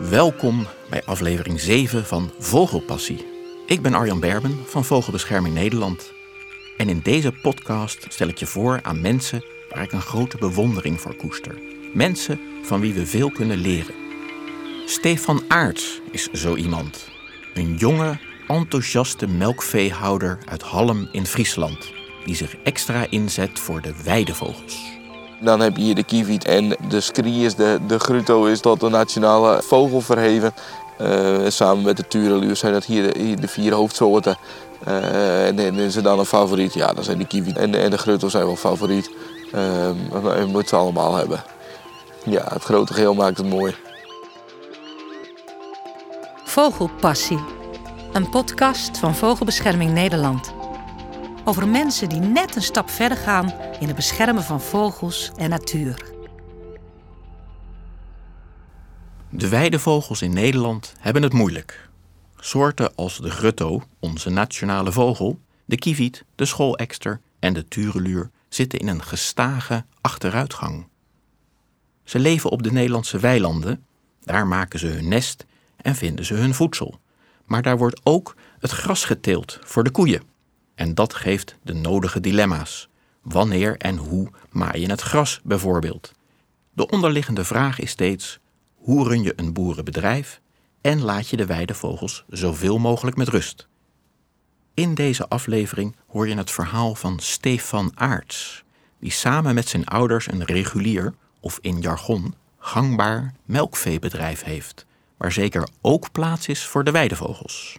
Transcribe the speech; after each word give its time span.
Welkom 0.00 0.66
bij 0.90 1.04
aflevering 1.04 1.60
7 1.60 2.04
van 2.04 2.30
Vogelpassie. 2.38 3.26
Ik 3.66 3.82
ben 3.82 3.94
Arjan 3.94 4.20
Berben 4.20 4.58
van 4.66 4.84
Vogelbescherming 4.84 5.54
Nederland. 5.54 6.12
En 6.76 6.88
in 6.88 7.00
deze 7.02 7.32
podcast 7.32 8.06
stel 8.08 8.28
ik 8.28 8.38
je 8.38 8.46
voor 8.46 8.80
aan 8.82 9.00
mensen 9.00 9.44
waar 9.70 9.82
ik 9.82 9.92
een 9.92 10.00
grote 10.00 10.36
bewondering 10.38 11.00
voor 11.00 11.16
koester. 11.16 11.58
Mensen 11.92 12.40
van 12.62 12.80
wie 12.80 12.94
we 12.94 13.06
veel 13.06 13.30
kunnen 13.30 13.56
leren. 13.56 13.94
Stefan 14.86 15.42
Aerts 15.48 16.00
is 16.10 16.30
zo 16.30 16.54
iemand. 16.54 17.08
Een 17.54 17.76
jonge, 17.76 18.18
enthousiaste 18.48 19.26
melkveehouder 19.26 20.38
uit 20.48 20.62
Halm 20.62 21.08
in 21.12 21.26
Friesland, 21.26 21.92
die 22.24 22.36
zich 22.36 22.56
extra 22.62 23.06
inzet 23.10 23.58
voor 23.58 23.80
de 23.80 23.94
weidevogels. 24.02 24.94
Dan 25.40 25.60
heb 25.60 25.76
je 25.76 25.82
hier 25.82 25.94
de 25.94 26.02
kieviet 26.02 26.44
en 26.44 26.76
de 26.88 27.00
skrie 27.00 27.44
is, 27.44 27.54
de, 27.54 27.78
de 27.86 28.50
is 28.50 28.60
tot 28.60 28.80
de 28.80 28.88
nationale 28.88 29.62
vogel 29.62 30.00
verheven. 30.00 30.54
Uh, 31.00 31.48
samen 31.48 31.84
met 31.84 31.96
de 31.96 32.08
tureluur 32.08 32.56
zijn 32.56 32.72
dat 32.72 32.84
hier 32.84 33.12
de, 33.12 33.18
hier 33.18 33.40
de 33.40 33.48
vier 33.48 33.72
hoofdsoorten. 33.72 34.36
Uh, 34.88 35.46
en, 35.46 35.58
en 35.58 35.74
is 35.74 35.94
dan 35.94 36.18
een 36.18 36.24
favoriet? 36.24 36.74
Ja, 36.74 36.92
dan 36.92 37.04
zijn 37.04 37.18
de 37.18 37.26
kieviet 37.26 37.56
en, 37.56 37.74
en 37.74 37.90
de 37.90 37.98
gruto 37.98 38.28
zijn 38.28 38.44
wel 38.44 38.56
favoriet. 38.56 39.10
Uh, 39.54 39.88
je 40.38 40.46
moet 40.48 40.68
ze 40.68 40.76
allemaal 40.76 41.14
hebben. 41.14 41.44
Ja, 42.24 42.44
het 42.48 42.62
grote 42.62 42.92
geheel 42.92 43.14
maakt 43.14 43.38
het 43.38 43.48
mooi. 43.48 43.74
Vogelpassie. 46.44 47.40
Een 48.12 48.28
podcast 48.28 48.98
van 48.98 49.14
Vogelbescherming 49.14 49.92
Nederland. 49.92 50.63
Over 51.46 51.68
mensen 51.68 52.08
die 52.08 52.20
net 52.20 52.56
een 52.56 52.62
stap 52.62 52.90
verder 52.90 53.18
gaan 53.18 53.52
in 53.80 53.86
het 53.86 53.96
beschermen 53.96 54.42
van 54.42 54.60
vogels 54.60 55.32
en 55.36 55.50
natuur. 55.50 56.12
De 59.28 59.48
weidevogels 59.48 60.22
in 60.22 60.32
Nederland 60.32 60.94
hebben 60.98 61.22
het 61.22 61.32
moeilijk. 61.32 61.88
Soorten 62.36 62.94
als 62.94 63.18
de 63.18 63.30
grutto, 63.30 63.82
onze 63.98 64.30
nationale 64.30 64.92
vogel, 64.92 65.40
de 65.64 65.76
kieviet, 65.76 66.24
de 66.34 66.44
schoolekster 66.44 67.20
en 67.38 67.52
de 67.52 67.68
tureluur 67.68 68.30
zitten 68.48 68.78
in 68.78 68.88
een 68.88 69.02
gestage 69.02 69.84
achteruitgang. 70.00 70.86
Ze 72.04 72.18
leven 72.18 72.50
op 72.50 72.62
de 72.62 72.72
Nederlandse 72.72 73.18
weilanden, 73.18 73.84
daar 74.20 74.46
maken 74.46 74.78
ze 74.78 74.86
hun 74.86 75.08
nest 75.08 75.46
en 75.76 75.94
vinden 75.94 76.24
ze 76.24 76.34
hun 76.34 76.54
voedsel. 76.54 77.00
Maar 77.44 77.62
daar 77.62 77.78
wordt 77.78 78.00
ook 78.04 78.36
het 78.58 78.70
gras 78.70 79.04
geteeld 79.04 79.58
voor 79.64 79.84
de 79.84 79.90
koeien. 79.90 80.33
En 80.74 80.94
dat 80.94 81.14
geeft 81.14 81.56
de 81.62 81.74
nodige 81.74 82.20
dilemma's. 82.20 82.88
Wanneer 83.22 83.76
en 83.76 83.96
hoe 83.96 84.30
maai 84.50 84.80
je 84.80 84.90
het 84.90 85.00
gras 85.00 85.40
bijvoorbeeld? 85.44 86.12
De 86.72 86.90
onderliggende 86.90 87.44
vraag 87.44 87.78
is 87.78 87.90
steeds: 87.90 88.38
hoe 88.74 89.08
run 89.08 89.22
je 89.22 89.32
een 89.36 89.52
boerenbedrijf 89.52 90.40
en 90.80 91.02
laat 91.02 91.28
je 91.28 91.36
de 91.36 91.46
weidevogels 91.46 92.24
zoveel 92.28 92.78
mogelijk 92.78 93.16
met 93.16 93.28
rust? 93.28 93.68
In 94.74 94.94
deze 94.94 95.28
aflevering 95.28 95.96
hoor 96.06 96.28
je 96.28 96.36
het 96.36 96.50
verhaal 96.50 96.94
van 96.94 97.18
Stefan 97.18 97.92
Aarts, 97.94 98.64
die 98.98 99.10
samen 99.10 99.54
met 99.54 99.68
zijn 99.68 99.86
ouders 99.86 100.30
een 100.30 100.44
regulier, 100.44 101.14
of 101.40 101.58
in 101.60 101.80
jargon 101.80 102.34
gangbaar 102.58 103.34
melkveebedrijf 103.44 104.42
heeft, 104.42 104.86
waar 105.16 105.32
zeker 105.32 105.68
ook 105.80 106.12
plaats 106.12 106.48
is 106.48 106.64
voor 106.64 106.84
de 106.84 106.90
weidevogels. 106.90 107.78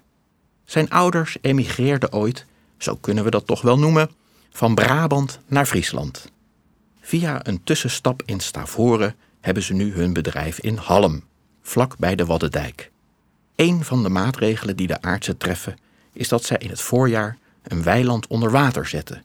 Zijn 0.64 0.90
ouders 0.90 1.38
emigreerden 1.42 2.14
ooit, 2.14 2.46
zo 2.78 2.96
kunnen 2.96 3.24
we 3.24 3.30
dat 3.30 3.48
toch 3.48 3.62
wel 3.62 3.80
noemen, 3.80 4.10
van 4.52 4.76
Brabant 4.76 5.40
naar 5.48 5.66
Friesland. 5.66 6.32
Via 7.02 7.48
een 7.48 7.64
tussenstap 7.64 8.22
in 8.26 8.40
Stavoren 8.40 9.16
hebben 9.42 9.64
ze 9.64 9.74
nu 9.74 9.94
hun 9.94 10.14
bedrijf 10.14 10.60
in 10.60 10.78
Halm, 10.78 11.24
vlak 11.62 11.98
bij 11.98 12.16
de 12.16 12.26
Waddendijk. 12.26 12.92
Een 13.56 13.84
van 13.84 14.04
de 14.04 14.10
maatregelen 14.10 14.76
die 14.76 14.88
de 14.88 15.02
aardse 15.02 15.38
treffen 15.38 15.78
is 16.14 16.28
dat 16.28 16.44
zij 16.44 16.58
in 16.58 16.70
het 16.70 16.82
voorjaar 16.82 17.38
een 17.64 17.84
weiland 17.84 18.28
onder 18.28 18.52
water 18.52 18.88
zetten. 18.88 19.24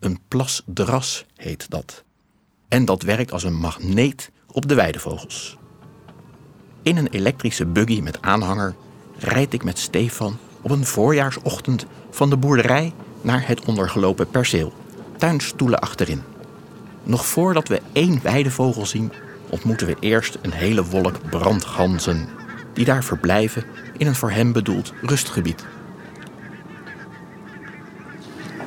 Een 0.00 0.18
plasdras 0.28 1.24
heet 1.36 1.70
dat. 1.70 2.04
En 2.68 2.84
dat 2.84 3.02
werkt 3.02 3.32
als 3.32 3.42
een 3.42 3.58
magneet 3.58 4.30
op 4.46 4.68
de 4.68 4.74
weidevogels. 4.74 5.56
In 6.82 6.96
een 6.96 7.08
elektrische 7.08 7.66
buggy 7.66 8.00
met 8.00 8.22
aanhanger 8.22 8.74
rijd 9.18 9.52
ik 9.52 9.64
met 9.64 9.78
Stefan 9.78 10.38
op 10.62 10.70
een 10.70 10.86
voorjaarsochtend 10.86 11.86
van 12.10 12.30
de 12.30 12.36
boerderij 12.36 12.92
naar 13.20 13.46
het 13.46 13.64
ondergelopen 13.64 14.30
perceel. 14.30 14.72
Tuinstoelen 15.16 15.78
achterin. 15.78 16.22
Nog 17.02 17.26
voordat 17.26 17.68
we 17.68 17.80
één 17.92 18.22
weidevogel 18.22 18.86
zien, 18.86 19.12
ontmoeten 19.50 19.86
we 19.86 19.96
eerst 20.00 20.38
een 20.42 20.52
hele 20.52 20.84
wolk 20.84 21.28
brandganzen, 21.30 22.28
die 22.72 22.84
daar 22.84 23.04
verblijven 23.04 23.64
in 23.96 24.06
een 24.06 24.14
voor 24.14 24.30
hem 24.30 24.52
bedoeld 24.52 24.92
rustgebied. 25.02 25.64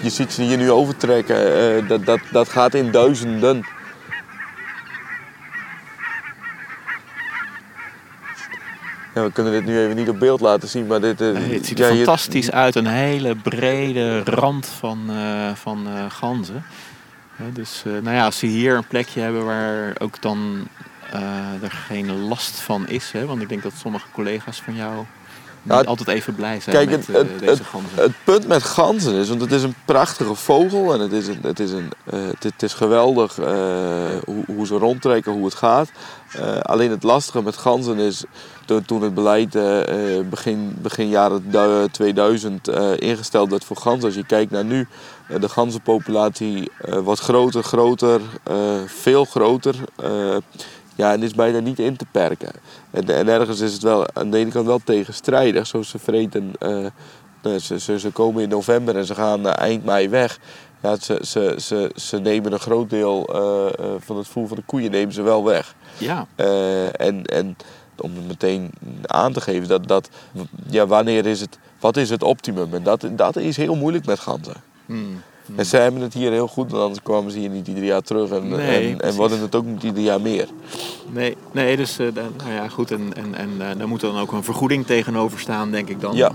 Je 0.02 0.10
ziet 0.10 0.34
ze 0.34 0.42
hier 0.42 0.58
nu 0.58 0.72
overtrekken, 0.72 1.38
uh, 1.84 1.90
dat, 1.90 2.06
dat, 2.06 2.20
dat 2.32 2.50
gaat 2.50 2.74
in 2.74 2.92
duizenden. 2.92 3.66
Ja, 9.16 9.24
we 9.24 9.32
kunnen 9.32 9.54
dit 9.54 9.66
nu 9.66 9.80
even 9.80 9.96
niet 9.96 10.10
op 10.10 10.20
beeld 10.20 10.42
laten 10.42 10.68
zien, 10.68 10.88
maar 10.88 11.02
dit... 11.02 11.20
Nee, 11.20 11.54
het 11.54 11.66
ziet 11.66 11.80
er 11.80 11.90
ja, 11.90 11.96
fantastisch 11.96 12.52
uit. 12.52 12.76
Een 12.76 12.88
hele 12.88 13.36
brede 13.36 14.24
rand 14.24 14.66
van, 14.66 15.00
uh, 15.10 15.52
van 15.54 15.88
uh, 15.88 16.06
ganzen. 16.10 16.66
dus 17.54 17.84
nou 17.86 18.16
ja, 18.16 18.26
als 18.26 18.40
ze 18.40 18.46
hier 18.46 18.76
een 18.76 18.88
plekje 18.88 19.22
hebben 19.22 19.46
waar 19.46 19.96
ook 20.00 20.22
dan 20.22 20.68
er 21.62 21.72
geen 21.72 22.28
last 22.28 22.60
van 22.60 22.88
is. 22.88 23.12
Hè, 23.12 23.26
want 23.26 23.42
ik 23.42 23.50
denk 23.50 23.64
dat 23.64 23.72
sommige 23.76 24.08
collega's 24.12 24.62
van 24.62 24.76
jou 24.76 25.06
nou, 25.66 25.86
altijd 25.86 26.10
even 26.10 26.36
blij 26.36 26.60
zijn 26.60 26.76
kijk, 26.76 26.90
met 26.90 27.08
het, 27.08 27.16
het, 27.16 27.40
deze 27.40 27.64
ganzen. 27.64 27.90
Het, 27.96 28.06
het, 28.06 28.14
punt 28.24 28.48
met 28.48 28.64
ganzen 28.64 29.14
is, 29.14 29.30
want 29.30 29.42
het 29.42 29.52
is 29.52 29.64
een 29.64 29.76
prachtige 29.86 30.36
vogel 30.36 30.94
en 30.94 31.00
het 31.00 31.12
is, 31.12 31.28
een, 31.28 31.40
het 31.42 31.60
is, 31.60 31.72
een, 31.72 31.92
het, 32.10 32.44
het, 32.44 32.64
is 32.64 32.74
geweldig 32.74 33.36
hoe, 34.26 34.44
hoe, 34.46 34.66
ze 34.66 34.76
rondtrekken, 34.78 35.32
hoe 35.32 35.46
het 35.46 35.54
gaat. 35.54 35.90
Alleen 36.62 36.92
het 36.92 37.04
lastige 37.04 37.42
met 37.44 37.58
ganzen 37.58 37.98
is, 37.98 38.24
toen 38.86 39.02
het 39.02 39.14
beleid 39.14 39.58
begin, 40.30 40.78
begin 40.82 41.08
jaren 41.08 41.92
2000 41.92 42.68
ingesteld 43.00 43.50
werd 43.50 43.64
voor 43.64 43.78
ganzen, 43.78 44.06
als 44.06 44.16
je 44.16 44.26
kijkt 44.26 44.52
naar 44.52 44.66
nu, 44.66 44.88
de 45.40 45.50
ganzenpopulatie 45.50 46.72
wat 47.04 47.20
groter, 47.20 47.64
groter, 47.64 48.22
veel 48.86 49.26
groter. 49.26 49.76
Ja, 50.96 51.12
en 51.12 51.24
is 51.24 51.34
bijna 51.34 51.60
niet 51.60 51.80
in 51.80 51.96
te 51.96 52.06
perken. 52.12 52.52
En, 52.92 53.10
en, 53.10 53.28
ergens 53.28 53.60
is 53.60 53.74
het 53.74 53.82
wel 53.82 54.06
aan 54.14 54.30
de 54.30 54.38
ene 54.38 54.52
kant 54.52 54.66
wel 54.66 54.82
tegenstrijdig. 54.84 55.68
Zoals 55.68 55.90
ze 55.90 56.00
vreten, 56.00 56.52
ze, 57.42 57.80
ze, 57.80 58.00
ze, 58.00 58.12
komen 58.12 58.44
in 58.44 58.50
november 58.50 58.98
en 58.98 59.06
ze 59.06 59.16
gaan 59.16 59.48
eind 59.48 59.86
mei 59.86 60.10
weg. 60.10 60.40
Ja, 60.82 60.96
ze, 60.96 61.20
ze, 61.22 61.56
ze, 61.58 61.92
ze 61.96 62.18
nemen 62.18 62.54
een 62.54 62.60
groot 62.60 62.90
deel 62.90 63.30
van 64.00 64.18
het 64.18 64.28
voer 64.28 64.48
van 64.48 64.58
de 64.58 64.64
koeien 64.66 64.92
nemen 64.92 65.14
ze 65.14 65.22
wel 65.22 65.44
weg. 65.44 65.76
Ja. 65.98 66.28
en, 66.92 67.26
en 67.26 67.56
om 68.02 68.12
meteen 68.28 68.72
aan 69.06 69.34
te 69.34 69.42
geven, 69.42 69.68
dat, 69.68 69.88
dat, 69.88 70.10
ja, 70.70 70.88
wanneer 70.88 71.26
is 71.26 71.42
het, 71.42 71.60
wat 71.80 71.98
is 71.98 72.10
het 72.10 72.24
optimum? 72.24 72.74
En 72.74 72.84
dat, 72.84 73.08
dat 73.12 73.36
is 73.36 73.58
heel 73.58 73.76
moeilijk 73.76 74.06
met 74.06 74.20
ganzen. 74.20 74.56
Hmm. 74.86 75.22
En 75.56 75.66
ze 75.66 75.78
hebben 75.78 76.02
het 76.02 76.14
hier 76.14 76.32
heel 76.32 76.48
goed, 76.48 76.72
want 76.72 76.84
anders 76.84 77.04
kwamen 77.04 77.32
ze 77.32 77.40
hier 77.40 77.50
niet 77.50 77.68
ieder 77.68 77.84
jaar 77.84 78.02
terug. 78.02 78.30
En, 78.30 78.48
nee, 78.48 78.92
en, 78.92 79.02
en 79.02 79.14
worden 79.14 79.40
het 79.40 79.56
ook 79.56 79.66
niet 79.66 79.84
ieder 79.84 80.04
jaar 80.04 80.22
meer. 80.22 80.48
Nee, 81.12 81.38
nee 81.52 81.78
dus 81.78 82.00
uh, 82.00 82.08
nou 82.14 82.54
ja, 82.54 82.68
goed. 82.68 82.92
En, 82.92 83.14
en, 83.16 83.36
en 83.36 83.50
uh, 83.50 83.66
daar 83.78 83.88
moet 83.88 84.02
dan 84.02 84.20
ook 84.20 84.32
een 84.32 84.44
vergoeding 84.44 84.86
tegenover 84.86 85.40
staan, 85.40 85.72
denk 85.72 85.90
ik 85.90 86.02
dan. 86.02 86.16
Ja, 86.16 86.32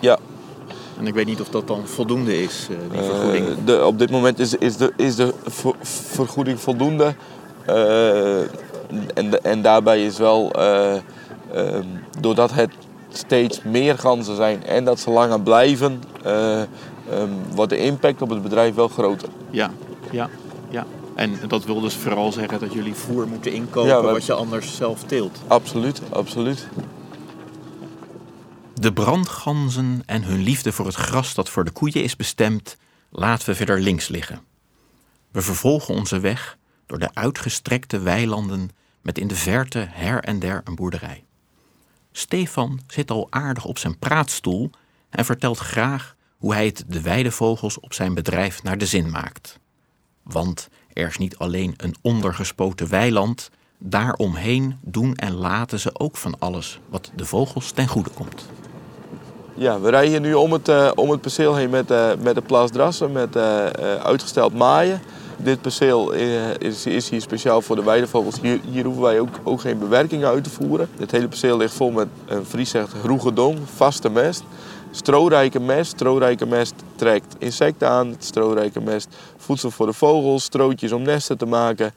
ja. 0.00 0.18
En 0.98 1.06
ik 1.06 1.14
weet 1.14 1.26
niet 1.26 1.40
of 1.40 1.48
dat 1.48 1.68
dan 1.68 1.86
voldoende 1.86 2.42
is, 2.42 2.68
uh, 2.70 2.76
die 2.90 3.02
vergoeding. 3.02 3.64
De, 3.64 3.84
op 3.84 3.98
dit 3.98 4.10
moment 4.10 4.38
is, 4.38 4.54
is, 4.54 4.76
de, 4.76 4.92
is 4.96 5.16
de 5.16 5.34
vergoeding 5.82 6.60
voldoende. 6.60 7.14
En, 9.14 9.44
en 9.44 9.62
daarbij 9.62 10.04
is 10.04 10.18
wel, 10.18 10.52
doordat 12.20 12.52
het 12.52 12.70
steeds 13.08 13.62
meer 13.62 13.98
ganzen 13.98 14.36
zijn 14.36 14.64
en 14.64 14.84
dat 14.84 15.00
ze 15.00 15.10
langer 15.10 15.40
blijven, 15.40 16.02
um, 16.26 17.38
wordt 17.54 17.70
de 17.70 17.78
impact 17.78 18.22
op 18.22 18.28
het 18.30 18.42
bedrijf 18.42 18.74
wel 18.74 18.88
groter. 18.88 19.28
Ja, 19.50 19.70
ja, 20.10 20.28
ja. 20.70 20.86
En 21.14 21.38
dat 21.48 21.64
wil 21.64 21.80
dus 21.80 21.94
vooral 21.94 22.32
zeggen 22.32 22.58
dat 22.58 22.72
jullie 22.72 22.94
voer 22.94 23.26
moeten 23.28 23.52
inkopen 23.52 23.90
ja, 23.90 24.02
wat 24.02 24.26
je 24.26 24.32
anders 24.32 24.76
zelf 24.76 25.02
teelt. 25.02 25.38
Absoluut, 25.46 26.00
absoluut. 26.10 26.68
De 28.74 28.92
brandganzen 28.92 30.02
en 30.06 30.22
hun 30.22 30.42
liefde 30.42 30.72
voor 30.72 30.86
het 30.86 30.94
gras 30.94 31.34
dat 31.34 31.48
voor 31.48 31.64
de 31.64 31.70
koeien 31.70 32.02
is 32.02 32.16
bestemd, 32.16 32.76
laten 33.10 33.48
we 33.48 33.54
verder 33.54 33.80
links 33.80 34.08
liggen. 34.08 34.40
We 35.30 35.42
vervolgen 35.42 35.94
onze 35.94 36.20
weg 36.20 36.58
door 36.86 36.98
de 36.98 37.14
uitgestrekte 37.14 37.98
weilanden 37.98 38.70
met 39.02 39.18
in 39.18 39.28
de 39.28 39.34
verte 39.34 39.86
her 39.90 40.24
en 40.24 40.38
der 40.38 40.60
een 40.64 40.74
boerderij. 40.74 41.24
Stefan 42.12 42.80
zit 42.86 43.10
al 43.10 43.26
aardig 43.30 43.64
op 43.64 43.78
zijn 43.78 43.98
praatstoel 43.98 44.70
en 45.10 45.24
vertelt 45.24 45.58
graag 45.58 46.14
hoe 46.38 46.54
hij 46.54 46.66
het 46.66 46.84
de 46.86 47.00
weidevogels 47.00 47.80
op 47.80 47.92
zijn 47.92 48.14
bedrijf 48.14 48.62
naar 48.62 48.78
de 48.78 48.86
zin 48.86 49.10
maakt. 49.10 49.58
Want 50.22 50.68
er 50.92 51.06
is 51.06 51.18
niet 51.18 51.36
alleen 51.38 51.74
een 51.76 51.94
ondergespoten 52.00 52.88
weiland, 52.88 53.50
daaromheen 53.78 54.78
doen 54.82 55.14
en 55.14 55.32
laten 55.32 55.80
ze 55.80 55.98
ook 55.98 56.16
van 56.16 56.38
alles 56.38 56.80
wat 56.88 57.10
de 57.16 57.24
vogels 57.24 57.70
ten 57.70 57.88
goede 57.88 58.10
komt. 58.10 58.46
Ja, 59.54 59.80
we 59.80 59.90
rijden 59.90 60.22
nu 60.22 60.34
om 60.34 60.52
het, 60.52 60.68
uh, 60.68 60.90
om 60.94 61.10
het 61.10 61.20
perceel 61.20 61.54
heen 61.54 61.70
met, 61.70 61.90
uh, 61.90 62.10
met 62.22 62.34
de 62.34 62.42
plasdrassen, 62.42 63.12
met 63.12 63.36
uh, 63.36 63.66
uitgesteld 63.94 64.54
maaien. 64.54 65.00
Dit 65.36 65.60
perceel 65.60 66.12
is, 66.58 66.86
is, 66.86 67.08
hier 67.08 67.20
speciaal 67.20 67.62
voor 67.62 67.76
de 67.76 67.84
weidevogels. 67.84 68.40
Hier, 68.40 68.60
hier 68.70 68.84
hoeven 68.84 69.02
wij 69.02 69.20
ook, 69.20 69.28
ook 69.42 69.60
geen 69.60 69.78
bewerkingen 69.78 70.28
uit 70.28 70.44
te 70.44 70.50
voeren. 70.50 70.88
Het 70.98 71.10
hele 71.10 71.28
perceel 71.28 71.56
ligt 71.56 71.74
vol 71.74 71.90
met 71.90 72.08
een 72.26 72.44
Fries 72.44 72.70
zegt 72.70 72.92
vaste 73.74 74.10
mest. 74.10 74.42
Strorijke 74.90 75.60
mest. 75.60 75.90
Strorijke 75.90 76.46
mest 76.46 76.74
trekt 76.96 77.36
insecten 77.38 77.88
aan. 77.88 78.14
Strorijke 78.18 78.80
mest 78.80 79.08
voedsel 79.36 79.70
voor 79.70 79.86
de 79.86 79.92
vogels. 79.92 80.44
Strootjes 80.44 80.92
om 80.92 81.02
nesten 81.02 81.38
te 81.38 81.46
maken. 81.46 81.94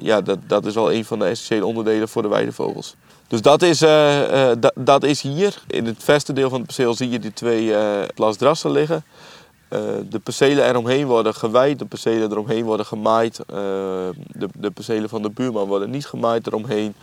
ja, 0.00 0.20
dat, 0.20 0.38
dat 0.46 0.66
is 0.66 0.76
al 0.76 0.92
een 0.92 1.04
van 1.04 1.18
de 1.18 1.24
essentiële 1.24 1.66
onderdelen 1.66 2.08
voor 2.08 2.22
de 2.22 2.28
weidevogels. 2.28 2.94
Dus 3.28 3.42
dat 3.42 3.62
is, 3.62 3.82
uh, 3.82 4.50
dat 4.74 5.04
is 5.04 5.20
hier. 5.20 5.62
In 5.66 5.86
het 5.86 6.02
verste 6.04 6.32
deel 6.32 6.48
van 6.48 6.58
het 6.58 6.66
perceel 6.66 6.94
zie 6.94 7.10
je 7.10 7.18
die 7.18 7.32
twee 7.32 7.74
plasdrassen 8.14 8.70
liggen. 8.70 9.04
De 10.08 10.18
percelen 10.22 10.68
eromheen 10.68 11.06
worden 11.06 11.34
gewijd, 11.34 11.78
de 11.78 11.84
percelen 11.84 12.30
eromheen 12.30 12.64
worden 12.64 12.86
gemaaid. 12.86 13.40
de, 13.46 14.48
de 14.54 14.70
percelen 14.70 15.08
van 15.08 15.22
de 15.22 15.30
buurman 15.30 15.68
worden 15.68 15.90
niet 15.90 16.06
gemaaid 16.06 16.46
eromheen. 16.46 16.94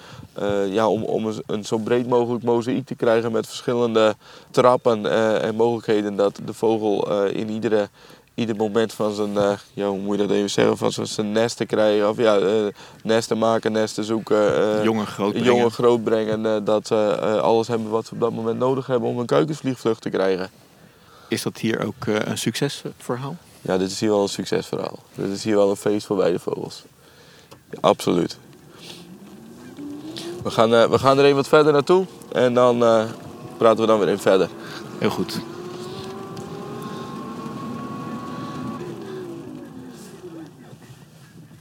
ja, 0.69 0.89
om, 0.89 1.03
om 1.03 1.25
een, 1.25 1.43
een, 1.45 1.65
zo 1.65 1.77
breed 1.77 2.07
mogelijk 2.07 2.43
mozaïek 2.43 2.85
te 2.85 2.95
krijgen 2.95 3.31
met 3.31 3.47
verschillende 3.47 4.15
trappen 4.51 5.11
en 5.41 5.55
mogelijkheden 5.55 6.15
dat 6.15 6.39
de 6.45 6.53
vogel 6.53 7.25
in 7.25 7.49
iedere 7.49 7.89
ieder 8.41 8.55
moment 8.55 8.93
van 8.93 9.13
zijn, 9.13 9.33
uh, 9.33 9.51
ja, 9.73 9.87
hoe 9.87 9.99
moet 9.99 10.19
je 10.19 10.27
dat 10.27 10.35
even 10.35 10.49
zeggen, 10.49 10.77
van 10.77 10.91
zijn, 10.91 11.07
zijn 11.07 11.31
nesten 11.31 11.67
krijgen. 11.67 12.09
Of 12.09 12.17
ja, 12.17 12.39
uh, 12.39 12.67
nesten 13.03 13.37
maken, 13.37 13.71
nesten 13.71 14.03
zoeken. 14.03 14.59
Uh, 14.59 14.83
jongen 14.83 15.07
grootbrengen. 15.07 15.53
Jongen 15.53 15.71
grootbrengen. 15.71 16.63
dat 16.63 16.87
ze 16.87 16.95
alles 17.41 17.67
hebben 17.67 17.89
wat 17.89 18.05
ze 18.05 18.13
op 18.13 18.19
dat 18.19 18.31
moment 18.31 18.59
nodig 18.59 18.87
hebben 18.87 19.09
om 19.09 19.19
een 19.19 19.25
kuikensvliegvlucht 19.25 20.01
te 20.01 20.09
krijgen. 20.09 20.49
Is 21.31 21.41
dat 21.41 21.57
hier 21.57 21.85
ook 21.85 22.05
een 22.05 22.37
succesverhaal? 22.37 23.35
Ja, 23.61 23.77
dit 23.77 23.91
is 23.91 23.99
hier 23.99 24.09
wel 24.09 24.21
een 24.21 24.29
succesverhaal. 24.29 24.99
Dit 25.15 25.29
is 25.29 25.43
hier 25.43 25.55
wel 25.55 25.69
een 25.69 25.75
feest 25.75 26.05
voor 26.05 26.15
beide 26.15 26.39
vogels. 26.39 26.83
Ja, 27.69 27.77
absoluut. 27.81 28.37
We 30.43 30.51
gaan, 30.51 30.69
we 30.69 30.99
gaan 30.99 31.17
er 31.17 31.23
even 31.23 31.35
wat 31.35 31.47
verder 31.47 31.73
naartoe 31.73 32.05
en 32.31 32.53
dan 32.53 32.77
praten 33.57 33.79
we 33.79 33.85
dan 33.85 33.99
weer 33.99 34.07
in 34.07 34.19
verder. 34.19 34.49
Heel 34.97 35.09
goed. 35.09 35.39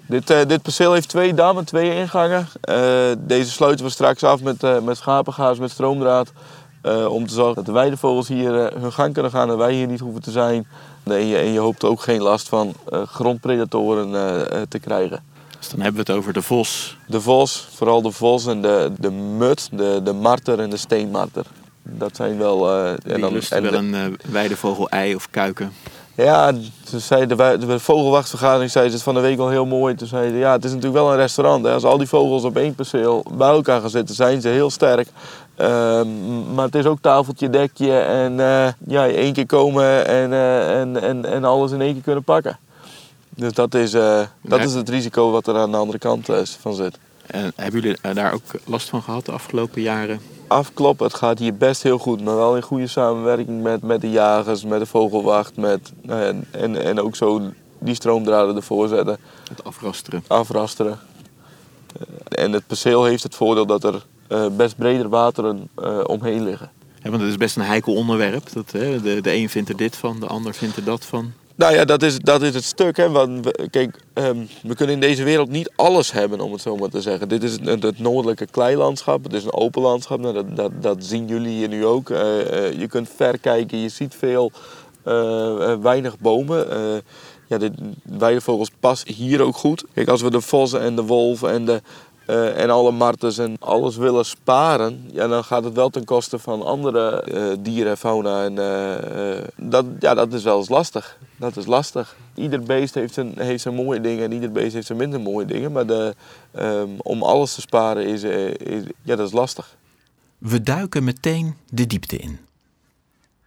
Dit, 0.07 0.31
uh, 0.31 0.39
dit 0.47 0.63
perceel 0.63 0.93
heeft 0.93 1.09
twee 1.09 1.35
dammen, 1.35 1.65
twee 1.65 1.95
ingangen. 1.95 2.49
Deze 3.27 3.51
sluiten 3.51 3.85
we 3.85 3.91
straks 3.91 4.23
af 4.23 4.43
met, 4.43 4.83
met 4.85 4.97
schapengaas, 4.97 5.59
met 5.59 5.71
stroomdraad. 5.71 6.33
Om 7.09 7.27
te 7.27 7.35
zorgen 7.35 7.55
dat 7.55 7.67
de 7.67 7.73
weidevogels 7.73 8.29
hier 8.29 8.53
hun 8.81 8.93
gang 8.93 9.13
kunnen 9.13 9.31
gaan 9.31 9.51
en 9.51 9.57
wij 9.57 9.73
hier 9.73 9.87
niet 9.87 10.01
hoeven 10.01 10.23
te 10.23 10.31
zijn. 10.31 10.67
En 11.03 11.27
je, 11.27 11.37
en 11.37 11.53
je 11.53 11.59
hoopt 11.59 11.85
ook 11.85 12.01
geen 12.01 12.23
last 12.23 12.49
van 12.49 12.75
grondpredatoren 12.91 14.11
te 14.69 14.79
krijgen. 14.79 15.23
Dus 15.59 15.69
dan 15.69 15.81
hebben 15.81 16.05
we 16.05 16.13
het 16.13 16.21
over 16.21 16.33
de 16.33 16.43
vos. 16.43 16.97
De 17.07 17.21
vos, 17.21 17.69
vooral 17.75 18.03
de 18.03 18.11
vos 18.11 18.47
en 18.47 18.63
de, 18.63 18.93
de 18.99 19.11
mut, 19.11 19.69
de, 19.73 20.01
de 20.05 20.13
marter 20.13 20.61
en 20.61 20.71
de 20.71 20.77
steenmarter. 20.77 21.45
Dat 21.83 22.17
zijn 22.17 22.39
wel... 22.39 22.71
En 22.73 23.21
dan, 23.21 23.41
en 23.51 23.63
wel 23.63 23.75
een 23.75 24.19
weidevogel 24.31 24.89
ei 24.89 25.15
of 25.15 25.31
kuiken. 25.31 25.73
Ja, 26.15 26.53
toen 26.91 27.01
zei 27.01 27.27
de, 27.27 27.57
de 27.67 27.79
vogelwachtvergadering 27.79 28.71
zei 28.71 28.89
ze 28.89 28.95
het 28.95 29.03
van 29.03 29.15
de 29.15 29.21
week 29.21 29.39
al 29.39 29.49
heel 29.49 29.67
mooi. 29.67 29.95
Toen 29.95 30.09
zei 30.09 30.31
ze, 30.31 30.37
ja, 30.37 30.53
het 30.53 30.65
is 30.65 30.71
natuurlijk 30.71 31.03
wel 31.03 31.11
een 31.11 31.19
restaurant. 31.19 31.65
Hè. 31.65 31.73
Als 31.73 31.85
al 31.85 31.99
die 31.99 32.09
vogels 32.09 32.45
op 32.45 32.57
één 32.57 32.75
perceel 32.75 33.25
bij 33.33 33.49
elkaar 33.49 33.81
gaan 33.81 33.91
zitten, 33.91 34.15
zijn 34.15 34.41
ze 34.41 34.49
heel 34.49 34.71
sterk. 34.71 35.09
Uh, 35.61 36.01
maar 36.55 36.65
het 36.65 36.75
is 36.75 36.87
ook 36.87 37.01
tafeltje, 37.01 37.51
dekje 37.51 37.99
en 37.99 38.33
uh, 38.33 38.69
ja, 38.87 39.09
één 39.09 39.33
keer 39.33 39.47
komen 39.47 40.07
en, 40.07 40.31
uh, 40.31 40.81
en, 40.81 41.03
en, 41.03 41.25
en 41.25 41.45
alles 41.45 41.73
in 41.73 41.81
één 41.81 41.93
keer 41.93 42.03
kunnen 42.03 42.25
pakken. 42.25 42.59
Dus 43.29 43.53
dat 43.53 43.75
is, 43.75 43.95
uh, 43.95 44.21
dat 44.41 44.61
is 44.61 44.75
het 44.75 44.89
risico 44.89 45.31
wat 45.31 45.47
er 45.47 45.57
aan 45.57 45.71
de 45.71 45.77
andere 45.77 45.99
kant 45.99 46.29
van 46.61 46.75
zit. 46.75 46.99
En 47.27 47.53
hebben 47.57 47.81
jullie 47.81 48.15
daar 48.15 48.33
ook 48.33 48.43
last 48.65 48.89
van 48.89 49.03
gehad 49.03 49.27
de 49.27 49.33
afgelopen 49.33 49.83
jaren? 49.83 50.21
afkloppen. 50.51 51.07
Het 51.07 51.15
gaat 51.15 51.39
hier 51.39 51.55
best 51.55 51.83
heel 51.83 51.99
goed, 51.99 52.25
maar 52.25 52.37
wel 52.37 52.57
in 52.57 52.63
goede 52.63 52.87
samenwerking 52.87 53.63
met, 53.63 53.83
met 53.83 54.01
de 54.01 54.11
jagers, 54.11 54.65
met 54.65 54.79
de 54.79 54.87
vogelwacht. 54.87 55.57
Met, 55.57 55.93
en, 56.07 56.45
en, 56.51 56.83
en 56.83 57.01
ook 57.01 57.17
zo 57.17 57.43
die 57.79 57.95
stroomdraden 57.95 58.57
ervoor 58.57 58.89
zetten. 58.89 59.19
Het 59.49 59.65
afrasteren. 59.65 60.25
Afrasteren. 60.27 60.99
Eh, 61.97 62.45
en 62.45 62.53
het 62.53 62.67
perceel 62.67 63.05
heeft 63.05 63.23
het 63.23 63.35
voordeel 63.35 63.67
dat 63.67 63.85
er 63.85 64.07
best 64.57 64.77
breder 64.77 65.09
wateren 65.09 65.69
uh, 65.79 66.01
omheen 66.07 66.43
liggen. 66.43 66.71
Ja, 67.03 67.11
want 67.11 67.23
het 67.23 67.31
is 67.31 67.37
best 67.37 67.57
een 67.57 67.63
heikel 67.63 67.95
onderwerp. 67.95 68.53
Dat, 68.53 68.73
hè, 68.73 69.01
de, 69.01 69.21
de 69.21 69.33
een 69.33 69.49
vindt 69.49 69.69
er 69.69 69.77
dit 69.77 69.97
van, 69.97 70.21
de 70.21 70.27
ander 70.27 70.55
vindt 70.55 70.77
er 70.77 70.85
dat 70.85 71.05
van. 71.05 71.33
Nou 71.61 71.75
ja, 71.75 71.85
dat 71.85 72.03
is, 72.03 72.19
dat 72.19 72.43
is 72.43 72.55
het 72.55 72.65
stuk. 72.65 72.97
Hè. 72.97 73.11
Want 73.11 73.45
we, 73.45 73.69
kijk, 73.71 74.01
um, 74.15 74.49
we 74.63 74.75
kunnen 74.75 74.95
in 74.95 75.01
deze 75.01 75.25
wereld 75.25 75.51
niet 75.51 75.71
alles 75.77 76.13
hebben, 76.13 76.41
om 76.41 76.53
het 76.53 76.61
zo 76.61 76.77
maar 76.77 76.89
te 76.89 77.01
zeggen. 77.01 77.29
Dit 77.29 77.43
is 77.43 77.53
het, 77.53 77.83
het 77.83 77.99
noordelijke 77.99 78.47
kleilandschap. 78.47 79.25
Het 79.25 79.33
is 79.33 79.45
een 79.45 79.53
open 79.53 79.83
landschap. 79.83 80.21
Nou, 80.21 80.35
dat, 80.35 80.57
dat, 80.57 80.83
dat 80.83 81.05
zien 81.05 81.27
jullie 81.27 81.57
hier 81.57 81.69
nu 81.69 81.87
ook. 81.87 82.11
Uh, 82.11 82.19
uh, 82.19 82.73
je 82.73 82.87
kunt 82.87 83.09
ver 83.17 83.39
kijken. 83.39 83.79
Je 83.79 83.89
ziet 83.89 84.15
veel, 84.19 84.53
uh, 85.07 85.75
weinig 85.81 86.19
bomen. 86.19 86.67
ja, 87.47 87.59
de 87.59 87.73
weidevogels 88.03 88.71
passen 88.81 89.13
hier 89.13 89.41
ook 89.41 89.57
goed. 89.57 89.85
Kijk, 89.95 90.09
als 90.09 90.23
we 90.23 90.31
de 90.31 90.41
vossen 90.41 90.81
en 90.81 90.97
de 90.97 91.05
wolven 91.05 91.51
en 91.51 91.65
de 91.65 91.83
uh, 92.31 92.61
en 92.61 92.71
alle 92.71 92.91
martens 92.91 93.39
en 93.39 93.57
alles 93.59 93.97
willen 93.97 94.25
sparen, 94.25 95.09
ja, 95.13 95.29
dan 95.29 95.45
gaat 95.45 95.65
het 95.65 95.75
wel 95.75 95.91
ten 95.91 96.05
koste 96.05 96.39
van 96.39 96.63
andere 96.63 97.25
uh, 97.33 97.57
dieren, 97.61 97.97
fauna. 97.97 98.45
En, 98.45 98.53
uh, 98.57 99.45
dat, 99.57 99.85
ja, 99.99 100.15
dat 100.15 100.33
is 100.33 100.43
wel 100.43 100.59
eens 100.59 100.69
lastig. 100.69 101.19
Dat 101.37 101.57
is 101.57 101.67
lastig. 101.67 102.17
Ieder 102.35 102.63
beest 102.63 102.95
heeft 102.95 103.15
zijn, 103.15 103.33
heeft 103.37 103.63
zijn 103.63 103.75
mooie 103.75 104.01
dingen 104.01 104.25
en 104.25 104.33
ieder 104.33 104.53
beest 104.53 104.75
heeft 104.75 104.87
zijn 104.87 104.99
minder 104.99 105.21
mooie 105.21 105.47
dingen. 105.47 105.73
Maar 105.73 105.87
de, 105.87 106.15
um, 106.59 106.97
om 106.99 107.23
alles 107.23 107.55
te 107.55 107.61
sparen 107.61 108.07
is, 108.07 108.23
is, 108.23 108.83
ja, 109.03 109.17
dat 109.17 109.27
is 109.27 109.33
lastig. 109.33 109.77
We 110.39 110.63
duiken 110.63 111.05
meteen 111.05 111.55
de 111.69 111.87
diepte 111.87 112.17
in. 112.17 112.39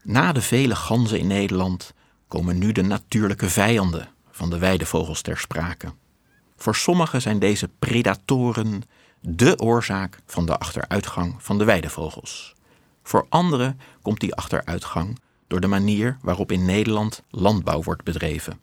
Na 0.01 0.31
de 0.31 0.41
vele 0.41 0.75
ganzen 0.75 1.19
in 1.19 1.27
Nederland 1.27 1.93
komen 2.27 2.57
nu 2.57 2.71
de 2.71 2.81
natuurlijke 2.81 3.49
vijanden 3.49 4.09
van 4.31 4.49
de 4.49 4.57
weidevogels 4.57 5.21
ter 5.21 5.37
sprake. 5.37 5.93
Voor 6.55 6.75
sommigen 6.75 7.21
zijn 7.21 7.39
deze 7.39 7.69
predatoren 7.79 8.81
de 9.19 9.59
oorzaak 9.59 10.19
van 10.25 10.45
de 10.45 10.57
achteruitgang 10.57 11.35
van 11.37 11.57
de 11.57 11.63
weidevogels. 11.63 12.55
Voor 13.03 13.25
anderen 13.29 13.79
komt 14.01 14.19
die 14.19 14.35
achteruitgang 14.35 15.19
door 15.47 15.59
de 15.59 15.67
manier 15.67 16.17
waarop 16.21 16.51
in 16.51 16.65
Nederland 16.65 17.23
landbouw 17.29 17.83
wordt 17.83 18.03
bedreven. 18.03 18.59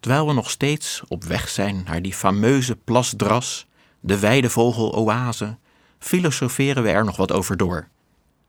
Terwijl 0.00 0.26
we 0.26 0.32
nog 0.32 0.50
steeds 0.50 1.02
op 1.08 1.24
weg 1.24 1.48
zijn 1.48 1.82
naar 1.84 2.02
die 2.02 2.14
fameuze 2.14 2.76
plasdras, 2.76 3.66
de 4.00 4.18
weidevogel-oase, 4.18 5.56
filosoferen 5.98 6.82
we 6.82 6.90
er 6.90 7.04
nog 7.04 7.16
wat 7.16 7.32
over 7.32 7.56
door. 7.56 7.88